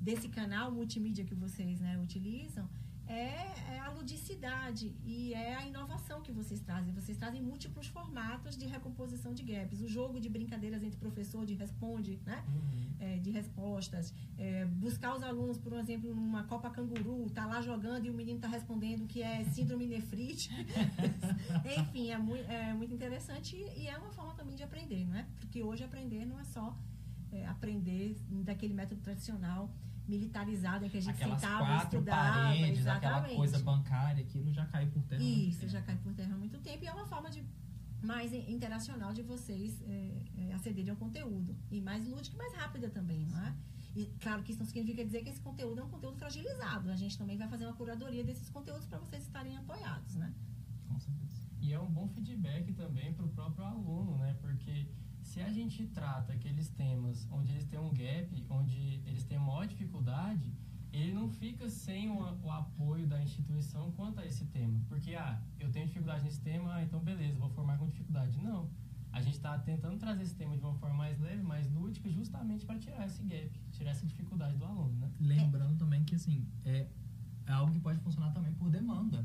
desse 0.00 0.28
canal 0.28 0.70
multimídia 0.72 1.24
que 1.24 1.34
vocês 1.34 1.80
né, 1.80 1.98
utilizam 1.98 2.68
é, 3.08 3.74
é 3.74 3.78
a 3.80 3.88
ludicidade 3.90 4.94
e 5.04 5.32
é 5.32 5.54
a 5.54 5.66
inovação 5.66 6.20
que 6.20 6.30
vocês 6.30 6.60
trazem. 6.60 6.92
Vocês 6.92 7.16
trazem 7.16 7.42
múltiplos 7.42 7.86
formatos 7.86 8.56
de 8.56 8.66
recomposição 8.66 9.32
de 9.32 9.42
gaps. 9.42 9.80
O 9.80 9.88
jogo 9.88 10.20
de 10.20 10.28
brincadeiras 10.28 10.82
entre 10.82 10.98
professor 10.98 11.46
de 11.46 11.54
responde, 11.54 12.20
né? 12.26 12.44
Uhum. 12.48 12.88
é, 13.00 13.18
de 13.18 13.30
respostas, 13.30 14.12
é, 14.36 14.64
buscar 14.66 15.16
os 15.16 15.22
alunos, 15.22 15.56
por 15.56 15.72
exemplo, 15.74 16.14
numa 16.14 16.44
Copa 16.44 16.68
Canguru, 16.68 17.30
tá 17.30 17.46
lá 17.46 17.62
jogando 17.62 18.06
e 18.06 18.10
o 18.10 18.14
menino 18.14 18.40
tá 18.40 18.48
respondendo 18.48 19.06
que 19.06 19.22
é 19.22 19.44
síndrome 19.44 19.86
nefrite. 19.86 20.50
Enfim, 21.78 22.10
é 22.10 22.18
muito, 22.18 22.44
é 22.50 22.74
muito 22.74 22.92
interessante 22.92 23.56
e 23.76 23.88
é 23.88 23.96
uma 23.96 24.10
forma 24.12 24.34
também 24.34 24.54
de 24.54 24.62
aprender, 24.62 25.06
não 25.06 25.16
é? 25.16 25.26
Porque 25.38 25.62
hoje 25.62 25.84
aprender 25.84 26.26
não 26.26 26.38
é 26.38 26.44
só 26.44 26.76
é, 27.32 27.46
aprender 27.46 28.16
daquele 28.44 28.74
método 28.74 29.00
tradicional 29.00 29.70
militarizado 30.08 30.84
em 30.84 30.88
que 30.88 30.96
a 30.96 31.00
gente 31.00 31.14
Aquelas 31.14 31.40
sentava 31.40 31.66
quatro 31.66 31.98
estudava. 31.98 32.32
paredes, 32.44 32.86
aquela 32.86 33.12
exatamente. 33.18 33.36
coisa 33.36 33.58
bancária, 33.60 34.24
aquilo 34.24 34.50
já 34.52 34.64
caiu 34.66 34.90
por 34.90 35.02
terra. 35.04 35.22
Isso, 35.22 35.68
já 35.68 35.82
cai 35.82 35.96
por 35.96 36.12
terra 36.14 36.34
há 36.34 36.38
muito 36.38 36.58
tempo 36.58 36.82
e 36.82 36.86
é 36.86 36.92
uma 36.92 37.06
forma 37.06 37.30
de 37.30 37.44
mais 38.02 38.32
in- 38.32 38.50
interacional 38.50 39.12
de 39.12 39.22
vocês 39.22 39.82
é, 39.82 40.22
é, 40.38 40.52
acederem 40.54 40.90
ao 40.90 40.96
conteúdo. 40.96 41.54
E 41.70 41.80
mais 41.80 42.06
lúdica 42.06 42.34
e 42.34 42.38
mais 42.38 42.54
rápida 42.54 42.88
também, 42.88 43.26
não 43.26 43.38
é? 43.46 43.54
E 43.96 44.06
claro 44.20 44.42
que 44.42 44.52
isso 44.52 44.60
não 44.60 44.66
significa 44.66 45.04
dizer 45.04 45.22
que 45.24 45.30
esse 45.30 45.40
conteúdo 45.40 45.80
é 45.80 45.84
um 45.84 45.88
conteúdo 45.88 46.16
fragilizado. 46.16 46.90
A 46.90 46.96
gente 46.96 47.18
também 47.18 47.36
vai 47.36 47.48
fazer 47.48 47.64
uma 47.64 47.74
curadoria 47.74 48.22
desses 48.24 48.48
conteúdos 48.48 48.86
para 48.86 48.98
vocês 48.98 49.22
estarem 49.24 49.56
apoiados, 49.56 50.14
né? 50.14 50.32
Com 50.88 50.98
certeza. 51.00 51.42
E 51.60 51.72
é 51.72 51.80
um 51.80 51.90
bom 51.90 52.08
feedback 52.08 52.72
também 52.74 53.12
para 53.12 53.26
o 53.26 53.28
próprio 53.30 53.64
aluno, 53.64 54.16
né? 54.18 54.36
Porque 54.40 54.86
se 55.38 55.42
a 55.42 55.52
gente 55.52 55.86
trata 55.86 56.32
aqueles 56.32 56.68
temas 56.70 57.24
onde 57.30 57.52
eles 57.52 57.64
têm 57.64 57.78
um 57.78 57.90
gap, 57.90 58.44
onde 58.50 59.00
eles 59.06 59.22
têm 59.22 59.38
maior 59.38 59.68
dificuldade, 59.68 60.52
ele 60.92 61.12
não 61.12 61.28
fica 61.28 61.70
sem 61.70 62.10
o, 62.10 62.18
o 62.42 62.50
apoio 62.50 63.06
da 63.06 63.22
instituição 63.22 63.92
quanto 63.92 64.18
a 64.18 64.26
esse 64.26 64.44
tema. 64.46 64.80
Porque, 64.88 65.14
ah, 65.14 65.40
eu 65.60 65.70
tenho 65.70 65.86
dificuldade 65.86 66.24
nesse 66.24 66.40
tema, 66.40 66.74
ah, 66.74 66.82
então 66.82 66.98
beleza, 66.98 67.38
vou 67.38 67.50
formar 67.50 67.78
com 67.78 67.86
dificuldade. 67.86 68.36
Não. 68.40 68.68
A 69.12 69.22
gente 69.22 69.34
está 69.34 69.56
tentando 69.60 69.96
trazer 69.96 70.24
esse 70.24 70.34
tema 70.34 70.56
de 70.56 70.64
uma 70.64 70.74
forma 70.74 70.96
mais 70.96 71.20
leve, 71.20 71.42
mais 71.42 71.70
lúdica, 71.70 72.10
justamente 72.10 72.66
para 72.66 72.76
tirar 72.76 73.06
esse 73.06 73.22
gap, 73.22 73.60
tirar 73.70 73.92
essa 73.92 74.04
dificuldade 74.04 74.56
do 74.56 74.64
aluno, 74.64 74.98
né? 74.98 75.08
Lembrando 75.20 75.78
também 75.78 76.02
que, 76.02 76.16
assim, 76.16 76.44
é, 76.64 76.88
é 77.46 77.52
algo 77.52 77.72
que 77.72 77.78
pode 77.78 78.00
funcionar 78.00 78.32
também 78.32 78.52
por 78.54 78.68
demanda. 78.70 79.24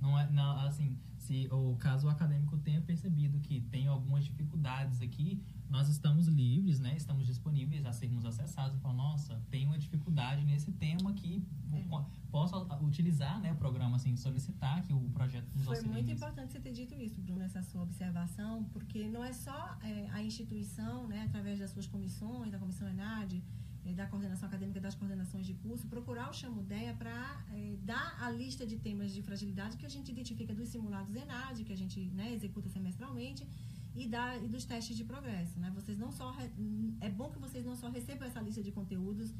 Não 0.00 0.18
é, 0.18 0.30
não, 0.30 0.58
assim, 0.60 0.98
se 1.18 1.48
o 1.50 1.76
caso 1.76 2.08
acadêmico 2.08 2.56
tenha 2.58 2.80
percebido 2.80 3.38
que 3.40 3.60
tem 3.62 3.86
algumas 3.88 4.24
dificuldades 4.24 5.00
aqui, 5.00 5.42
nós 5.68 5.88
estamos 5.88 6.28
livres, 6.28 6.78
né? 6.78 6.94
Estamos 6.96 7.26
disponíveis 7.26 7.84
a 7.84 7.92
sermos 7.92 8.24
acessados 8.24 8.76
e 8.78 8.80
falar, 8.80 8.94
nossa, 8.94 9.42
tem 9.50 9.66
uma 9.66 9.76
dificuldade 9.78 10.44
nesse 10.44 10.70
tema 10.72 11.10
aqui, 11.10 11.44
vou- 11.88 12.06
possa 12.30 12.56
utilizar 12.84 13.40
né, 13.40 13.52
o 13.52 13.56
programa, 13.56 13.96
assim, 13.96 14.14
solicitar 14.16 14.82
que 14.82 14.92
o 14.92 15.00
projeto 15.10 15.48
nos 15.54 15.64
Foi 15.64 15.80
muito 15.82 16.10
importante 16.10 16.52
você 16.52 16.60
ter 16.60 16.72
dito 16.72 16.94
isso, 16.94 17.20
Bruno, 17.20 17.42
essa 17.42 17.62
sua 17.62 17.82
observação, 17.82 18.62
porque 18.72 19.08
não 19.08 19.24
é 19.24 19.32
só 19.32 19.76
é, 19.82 20.08
a 20.10 20.22
instituição, 20.22 21.08
né, 21.08 21.24
através 21.24 21.58
das 21.58 21.70
suas 21.70 21.86
comissões, 21.86 22.52
da 22.52 22.58
Comissão 22.58 22.88
ENAD, 22.88 23.42
eh, 23.86 23.92
da 24.00 24.06
coordenação 24.06 24.46
acadêmica 24.48 24.80
das 24.86 24.94
coordenações 24.94 25.44
de 25.50 25.54
curso, 25.54 25.86
procurar 25.94 26.26
o 26.30 26.34
Chamudeia 26.34 26.92
para 26.94 27.16
dar 27.92 28.08
a 28.24 28.28
lista 28.30 28.66
de 28.66 28.76
temas 28.86 29.12
de 29.16 29.22
fragilidade 29.22 29.76
que 29.76 29.86
a 29.86 29.88
gente 29.96 30.10
identifica 30.16 30.52
dos 30.54 30.68
simulados 30.68 31.14
ENAD, 31.14 31.64
que 31.64 31.72
a 31.72 31.76
gente 31.82 31.98
né, 32.18 32.32
executa 32.34 32.68
semestralmente, 32.68 33.46
e, 33.94 34.06
da, 34.06 34.36
e 34.44 34.46
dos 34.54 34.64
testes 34.70 34.94
de 34.96 35.04
progresso. 35.04 35.58
Né? 35.58 35.68
Vocês 35.74 35.96
não 35.98 36.10
só 36.12 36.30
re- 36.32 36.50
é 37.00 37.08
bom 37.08 37.30
que 37.30 37.38
vocês 37.38 37.64
não 37.64 37.74
só 37.74 37.88
recebam 37.88 38.28
essa 38.28 38.40
lista 38.40 38.62
de 38.62 38.70
conteúdos 38.70 39.32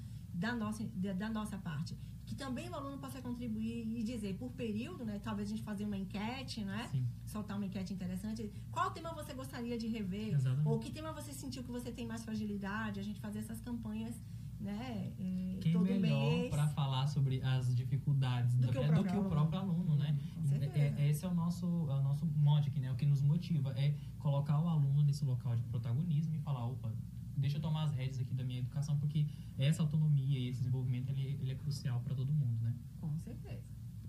da 0.43 0.55
nossa, 0.55 0.85
da, 1.23 1.29
nossa 1.31 1.57
parte, 1.59 1.97
que 2.27 2.35
também 2.35 2.69
o 2.69 2.75
aluno 2.75 2.99
possa 2.99 3.23
contribuir 3.23 3.87
e 3.99 4.03
dizer 4.03 4.33
por 4.37 4.51
período, 4.53 5.05
né? 5.05 5.19
talvez 5.23 5.49
a 5.49 5.53
gente 5.55 5.63
fazer 5.63 5.85
uma 5.85 5.97
enquete, 5.97 6.65
né? 6.65 6.89
Sim. 6.91 7.07
soltar 7.25 7.57
uma 7.57 7.67
enquete 7.67 7.93
interessante. 7.95 8.51
Qual 8.71 8.91
tema 8.91 9.13
você 9.15 9.33
gostaria 9.33 9.77
de 9.79 9.87
rever? 9.87 10.35
Exatamente. 10.35 10.69
Ou 10.69 10.79
que 10.79 10.91
tema 10.91 11.13
você 11.13 11.33
sentiu 11.33 11.63
que 11.63 11.71
você 11.71 11.91
tem 11.91 12.07
mais 12.07 12.23
fragilidade? 12.25 13.01
A 13.01 13.03
gente 13.03 13.21
fazer 13.21 13.39
essas 13.41 13.61
campanhas, 13.61 14.15
né? 14.61 15.13
é, 15.19 15.59
Quem 15.61 15.73
todo 15.73 15.85
melhor 15.85 16.51
para 16.51 16.67
falar 16.69 17.07
sobre 17.07 17.41
as 17.43 17.75
dificuldades 17.75 18.55
Do 18.57 18.67
da- 18.67 18.73
que 18.73 18.79
o 18.79 18.83
do 18.83 18.87
próprio 18.89 19.05
que 19.05 19.17
o 19.17 19.21
aluno. 19.21 19.31
próprio 19.31 19.59
aluno, 19.61 19.97
né? 19.97 20.19
Com 20.35 20.45
certeza. 20.47 20.77
É- 20.79 20.95
é- 20.99 21.09
esse 21.11 21.25
é 21.25 21.29
o 21.29 21.35
nosso, 21.35 21.67
é 21.67 21.95
o 21.95 22.03
nosso 22.03 22.27
mote 22.27 22.69
aqui, 22.69 22.81
né? 22.81 22.91
O 22.93 22.97
que 22.97 23.07
nos 23.07 23.23
motiva 23.23 23.71
é 23.79 23.95
colocar 24.19 24.61
o 24.61 24.69
aluno 24.69 25.03
nesse 25.03 25.25
local 25.25 25.55
de 25.57 25.63
protagonismo 25.65 26.35
e 26.35 26.41
falar, 26.41 26.67
opa, 26.67 26.93
deixa 27.37 27.59
eu 27.59 27.61
tomar 27.63 27.85
as 27.85 27.93
rédeas 27.93 28.21
aqui 28.21 28.35
da 28.35 28.45
minha 28.45 28.59
educação, 28.61 28.99
porque 28.99 29.27
essa 29.59 29.83
autonomia 29.83 30.39
e 30.39 30.49
esse 30.49 30.59
desenvolvimento, 30.61 31.11
ele, 31.11 31.39
ele 31.41 31.53
é 31.53 31.55
crucial 31.55 32.01
para 32.01 32.15
todo 32.15 32.33
mundo, 32.33 32.61
né? 32.63 32.75
Com 33.01 33.17
certeza. 33.19 33.63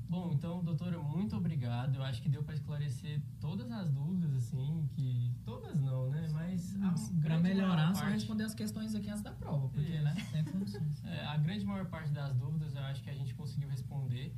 Bom, 0.09 0.31
então, 0.33 0.63
doutora, 0.63 0.97
muito 0.99 1.35
obrigado. 1.35 1.95
Eu 1.95 2.01
acho 2.03 2.21
que 2.21 2.29
deu 2.29 2.41
para 2.41 2.53
esclarecer 2.53 3.21
todas 3.41 3.69
as 3.69 3.89
dúvidas, 3.91 4.33
assim, 4.35 4.87
que. 4.93 5.33
Todas 5.43 5.75
não, 5.81 6.09
né? 6.09 6.29
Mas. 6.31 6.75
a 6.77 6.91
Para 6.91 6.95
grande 7.19 7.43
melhorar, 7.43 7.75
maior 7.75 7.93
só 7.95 8.01
parte- 8.03 8.13
responder 8.13 8.43
as 8.45 8.53
questões 8.55 8.95
aqui 8.95 9.09
antes 9.09 9.21
da 9.21 9.33
prova, 9.33 9.67
porque, 9.67 9.91
Isso. 9.91 10.03
né? 10.03 10.15
Sem 10.31 10.43
condições. 10.45 11.03
É, 11.03 11.25
a 11.25 11.35
grande 11.35 11.65
maior 11.65 11.85
parte 11.87 12.11
das 12.13 12.33
dúvidas 12.35 12.73
eu 12.73 12.83
acho 12.83 13.03
que 13.03 13.09
a 13.09 13.13
gente 13.13 13.33
conseguiu 13.35 13.67
responder. 13.67 14.33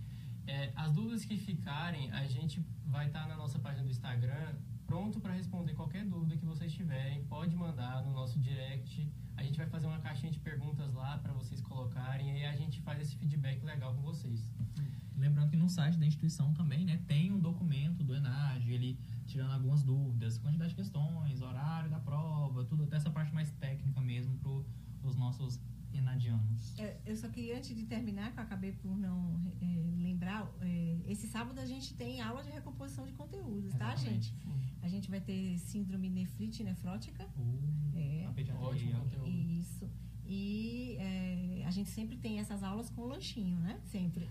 É, 0.48 0.74
as 0.76 0.92
dúvidas 0.92 1.24
que 1.24 1.38
ficarem, 1.38 2.10
a 2.14 2.26
gente 2.26 2.66
vai 2.88 3.06
estar 3.06 3.28
na 3.28 3.38
nossa 3.38 3.60
página 3.60 3.84
do 3.84 3.92
Instagram 3.92 4.56
pronto 4.90 5.20
para 5.20 5.34
responder 5.34 5.76
qualquer 5.76 6.04
dúvida 6.04 6.36
que 6.36 6.46
vocês 6.48 6.74
tiverem. 6.74 7.24
Pode 7.26 7.56
mandar 7.56 8.04
no 8.04 8.12
nosso 8.12 8.40
direct. 8.40 9.08
A 9.38 9.44
gente 9.44 9.56
vai 9.56 9.68
fazer 9.68 9.86
uma 9.86 10.00
caixinha 10.00 10.32
de 10.32 10.40
perguntas 10.40 10.92
lá 10.96 11.20
para 11.20 11.32
vocês 11.32 11.62
colocarem 11.62 12.40
e 12.40 12.44
a 12.44 12.56
gente 12.56 12.82
faz 12.82 13.00
esse 13.00 13.16
feedback 13.16 13.64
legal 13.64 13.94
com 13.94 14.02
vocês. 14.02 14.52
Lembrando 15.16 15.52
que 15.52 15.58
no 15.58 15.70
site 15.70 16.00
da 16.00 16.08
instituição 16.08 16.54
também, 16.54 16.86
né, 16.86 17.00
tem 17.08 17.32
um 17.32 17.40
documento 17.40 18.04
do 18.04 18.16
ENAD, 18.16 18.72
ele 18.72 18.98
tirando 19.28 19.52
algumas 19.52 19.84
dúvidas, 19.84 20.40
quantidade 20.40 20.72
de 20.72 20.76
questões, 20.78 21.40
horário 21.40 21.92
da 21.92 22.00
prova, 22.00 22.66
tudo, 22.66 22.84
até 22.84 22.96
essa 22.96 23.12
parte 23.12 23.32
mais 23.32 23.52
técnica 23.52 24.02
mesmo 24.02 24.40
para 24.40 25.08
os 25.08 25.16
nossos 25.16 25.62
enadianos. 25.94 26.78
É, 26.80 26.98
eu 27.06 27.16
só 27.16 27.28
queria, 27.30 27.58
antes 27.58 27.76
de 27.76 27.84
terminar, 27.84 28.32
que 28.34 28.40
eu 28.40 28.44
acabei 28.44 28.72
por 28.74 28.98
não 28.98 29.40
é, 29.62 30.02
lembrar, 30.02 30.50
é, 30.62 30.98
esse 31.08 31.28
sábado 31.28 31.60
a 31.60 31.66
gente 31.66 31.94
tem 31.96 32.22
aula 32.22 32.44
de 32.44 32.50
recomposição 32.52 33.06
de 33.06 33.14
conteúdos, 33.14 33.74
tá, 33.74 33.94
Exatamente. 33.94 34.30
gente? 34.30 34.34
A 34.82 34.88
gente 34.88 35.10
vai 35.10 35.20
ter 35.20 35.58
síndrome 35.58 36.10
nefrite 36.10 36.64
nefrótica. 36.64 37.28
Uh, 37.38 37.92
É. 37.96 38.26
a 38.26 38.32
pediatria. 38.32 38.96
Conteúdo. 38.96 39.28
Isso. 39.28 39.90
E 40.26 40.96
é, 41.00 41.64
a 41.66 41.72
gente 41.72 41.90
sempre 41.90 42.16
tem 42.16 42.40
essas 42.40 42.62
aulas 42.64 42.90
com 42.92 43.04
lanchinho, 43.06 43.58
né? 43.60 43.80
Sempre. 43.84 44.30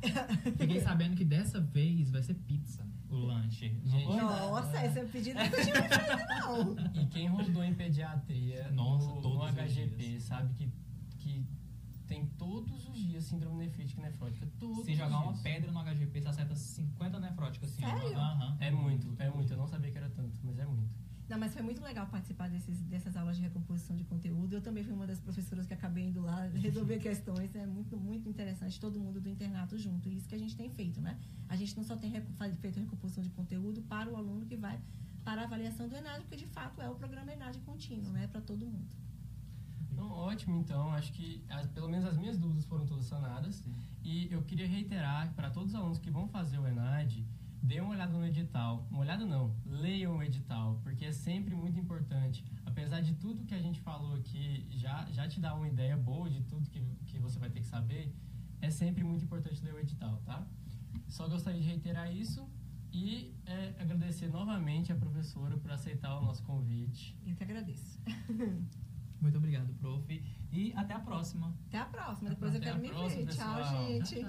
Fiquei 0.57 0.81
sabendo 0.81 1.17
que 1.17 1.25
dessa 1.25 1.61
vez 1.61 2.09
vai 2.11 2.23
ser 2.23 2.35
pizza, 2.35 2.87
o 3.11 3.17
lanche. 3.17 3.77
Gente? 3.85 4.07
Nossa, 4.07 4.87
esse 4.87 5.05
pedido 5.07 5.39
não 5.39 5.51
tinha 5.51 6.41
não. 6.41 7.03
E 7.03 7.07
quem 7.07 7.27
rodou 7.27 7.65
em 7.65 7.75
pediatria 7.75 8.71
Nossa, 8.71 9.09
no, 9.21 9.21
no 9.35 9.43
HGP 9.53 9.97
dias. 9.97 10.23
sabe 10.23 10.55
que 10.55 10.71
tem 12.09 12.27
todos 12.39 12.89
os 12.89 12.97
dias 12.97 13.25
síndrome 13.25 13.59
nefrítica 13.59 14.01
e 14.01 14.05
nefrótica. 14.05 14.49
Todos 14.59 14.85
Se 14.85 14.93
os 14.93 14.99
jogar 14.99 15.21
uma 15.21 15.33
dias. 15.33 15.43
pedra 15.43 15.71
no 15.71 15.81
HGP, 15.85 16.21
você 16.23 16.29
acerta 16.29 16.57
50 16.57 17.21
nefróticas 17.21 17.71
assim. 17.71 17.83
Sério? 17.83 18.19
Aham. 18.19 18.57
É 18.59 18.71
muito, 18.71 19.15
é 19.19 19.31
muito. 19.31 19.53
Eu 19.53 19.59
não 19.59 19.69
sabia 19.69 19.91
que 19.93 19.99
era 19.99 20.09
tanto, 20.11 20.41
mas 20.43 20.59
é 20.59 20.65
muito. 20.67 20.89
Não, 21.29 21.39
mas 21.39 21.53
foi 21.53 21.61
muito 21.61 21.83
legal 21.83 22.07
participar 22.07 22.49
desses, 22.49 22.81
dessas 22.85 23.15
aulas 23.15 23.37
de 23.37 23.43
recomposição 23.43 23.95
de 23.95 24.03
conteúdo. 24.05 24.55
Eu 24.55 24.63
também 24.63 24.83
fui 24.83 24.95
uma 24.95 25.07
das 25.07 25.21
professoras 25.21 25.67
que 25.67 25.75
acabei 25.75 26.07
indo 26.07 26.23
lá 26.23 26.47
resolver 26.57 26.99
questões. 26.99 27.55
É 27.55 27.67
muito, 27.67 27.99
muito 27.99 28.27
interessante 28.27 28.81
todo 28.81 28.99
mundo 28.99 29.21
do 29.21 29.29
internato 29.29 29.77
junto. 29.77 30.09
E 30.09 30.17
isso 30.17 30.27
que 30.27 30.35
a 30.35 30.39
gente 30.39 30.57
tem 30.57 30.71
feito, 30.71 31.03
né? 31.03 31.19
A 31.47 31.55
gente 31.55 31.77
não 31.77 31.85
só 31.85 31.97
tem 31.97 32.11
feito 32.57 32.81
recomposição 32.81 33.23
de 33.23 33.29
conteúdo 33.31 33.83
para 33.83 34.11
o 34.11 34.17
aluno 34.17 34.47
que 34.47 34.57
vai 34.57 34.81
para 35.23 35.43
a 35.43 35.45
avaliação 35.45 35.87
do 35.87 35.95
ENAD, 35.95 36.21
porque 36.23 36.37
de 36.37 36.47
fato 36.47 36.81
é 36.81 36.89
o 36.89 36.95
programa 36.95 37.31
ENAD 37.31 37.59
contínuo, 37.59 38.11
né? 38.11 38.27
Para 38.29 38.41
todo 38.41 38.65
mundo. 38.65 38.89
Então, 39.99 40.13
ótimo, 40.13 40.55
então. 40.61 40.93
Acho 40.93 41.13
que 41.13 41.43
as- 41.49 41.67
pelo 41.67 41.89
menos 41.89 42.07
as 42.07 42.17
minhas 42.17 42.39
dúvidas 42.39 42.65
foram 42.67 42.87
todas 42.87 43.05
sanadas. 43.07 43.65
E 44.05 44.29
eu 44.33 44.43
queria 44.43 44.67
reiterar 44.69 45.35
para 45.35 45.51
todos 45.51 45.71
os 45.71 45.75
alunos 45.75 45.99
que 45.99 46.09
vão 46.09 46.29
fazer 46.29 46.57
o 46.57 46.67
ENAD, 46.69 47.27
dê 47.61 47.81
uma 47.81 47.91
olhada 47.91 48.13
no 48.13 48.25
edital. 48.25 48.87
Uma 48.93 49.01
olhada 49.01 49.27
não, 49.27 49.53
leiam 49.67 50.17
o 50.17 50.23
edital, 50.23 50.79
porque 50.85 51.05
é 51.05 51.11
sempre 51.11 51.53
muito 51.57 51.77
importante. 51.81 52.45
Apesar 52.65 53.01
de 53.01 53.13
tudo 53.15 53.45
que 53.45 53.55
a 53.55 53.61
gente 53.61 53.81
falou 53.81 54.15
aqui, 54.15 54.69
já, 54.71 55.05
já 55.11 55.27
te 55.27 55.41
dá 55.41 55.53
uma 55.53 55.67
ideia 55.67 55.97
boa 55.97 56.31
de 56.31 56.43
tudo 56.43 56.71
que, 56.71 56.81
que 57.07 57.19
você 57.19 57.37
vai 57.41 57.51
ter 57.51 57.59
que 57.59 57.67
saber, 57.67 58.15
é 58.61 58.71
sempre 58.71 59.03
muito 59.03 59.25
importante 59.25 59.61
ler 59.65 59.75
o 59.75 59.81
edital, 59.81 60.23
tá? 60.25 60.47
Só 61.09 61.29
gostaria 61.29 61.61
de 61.61 61.67
reiterar 61.67 62.09
isso 62.15 62.49
e 62.93 63.35
é, 63.45 63.75
agradecer 63.81 64.29
novamente 64.29 64.93
a 64.93 64.97
professora 64.97 65.57
por 65.59 65.73
aceitar 65.73 66.17
o 66.19 66.23
nosso 66.25 66.45
convite. 66.45 67.19
Eu 67.27 67.35
que 67.35 67.43
agradeço. 67.43 67.99
Muito 69.21 69.37
obrigado, 69.39 69.73
prof. 69.75 70.23
E 70.53 70.73
até 70.77 70.95
a 70.95 70.99
próxima. 71.01 71.53
Até 71.69 71.79
a 71.79 71.85
próxima. 71.85 72.31
Depois 72.31 72.55
eu 72.55 72.61
Até 72.61 72.67
quero 72.67 72.79
a 72.79 72.83
me 72.83 72.89
próxima, 72.89 73.25
ver. 73.25 73.35
Tchau, 73.35 73.57
pessoal. 73.57 73.87
gente. 73.87 73.99
Tchau, 73.99 74.09
tchau. 74.09 74.23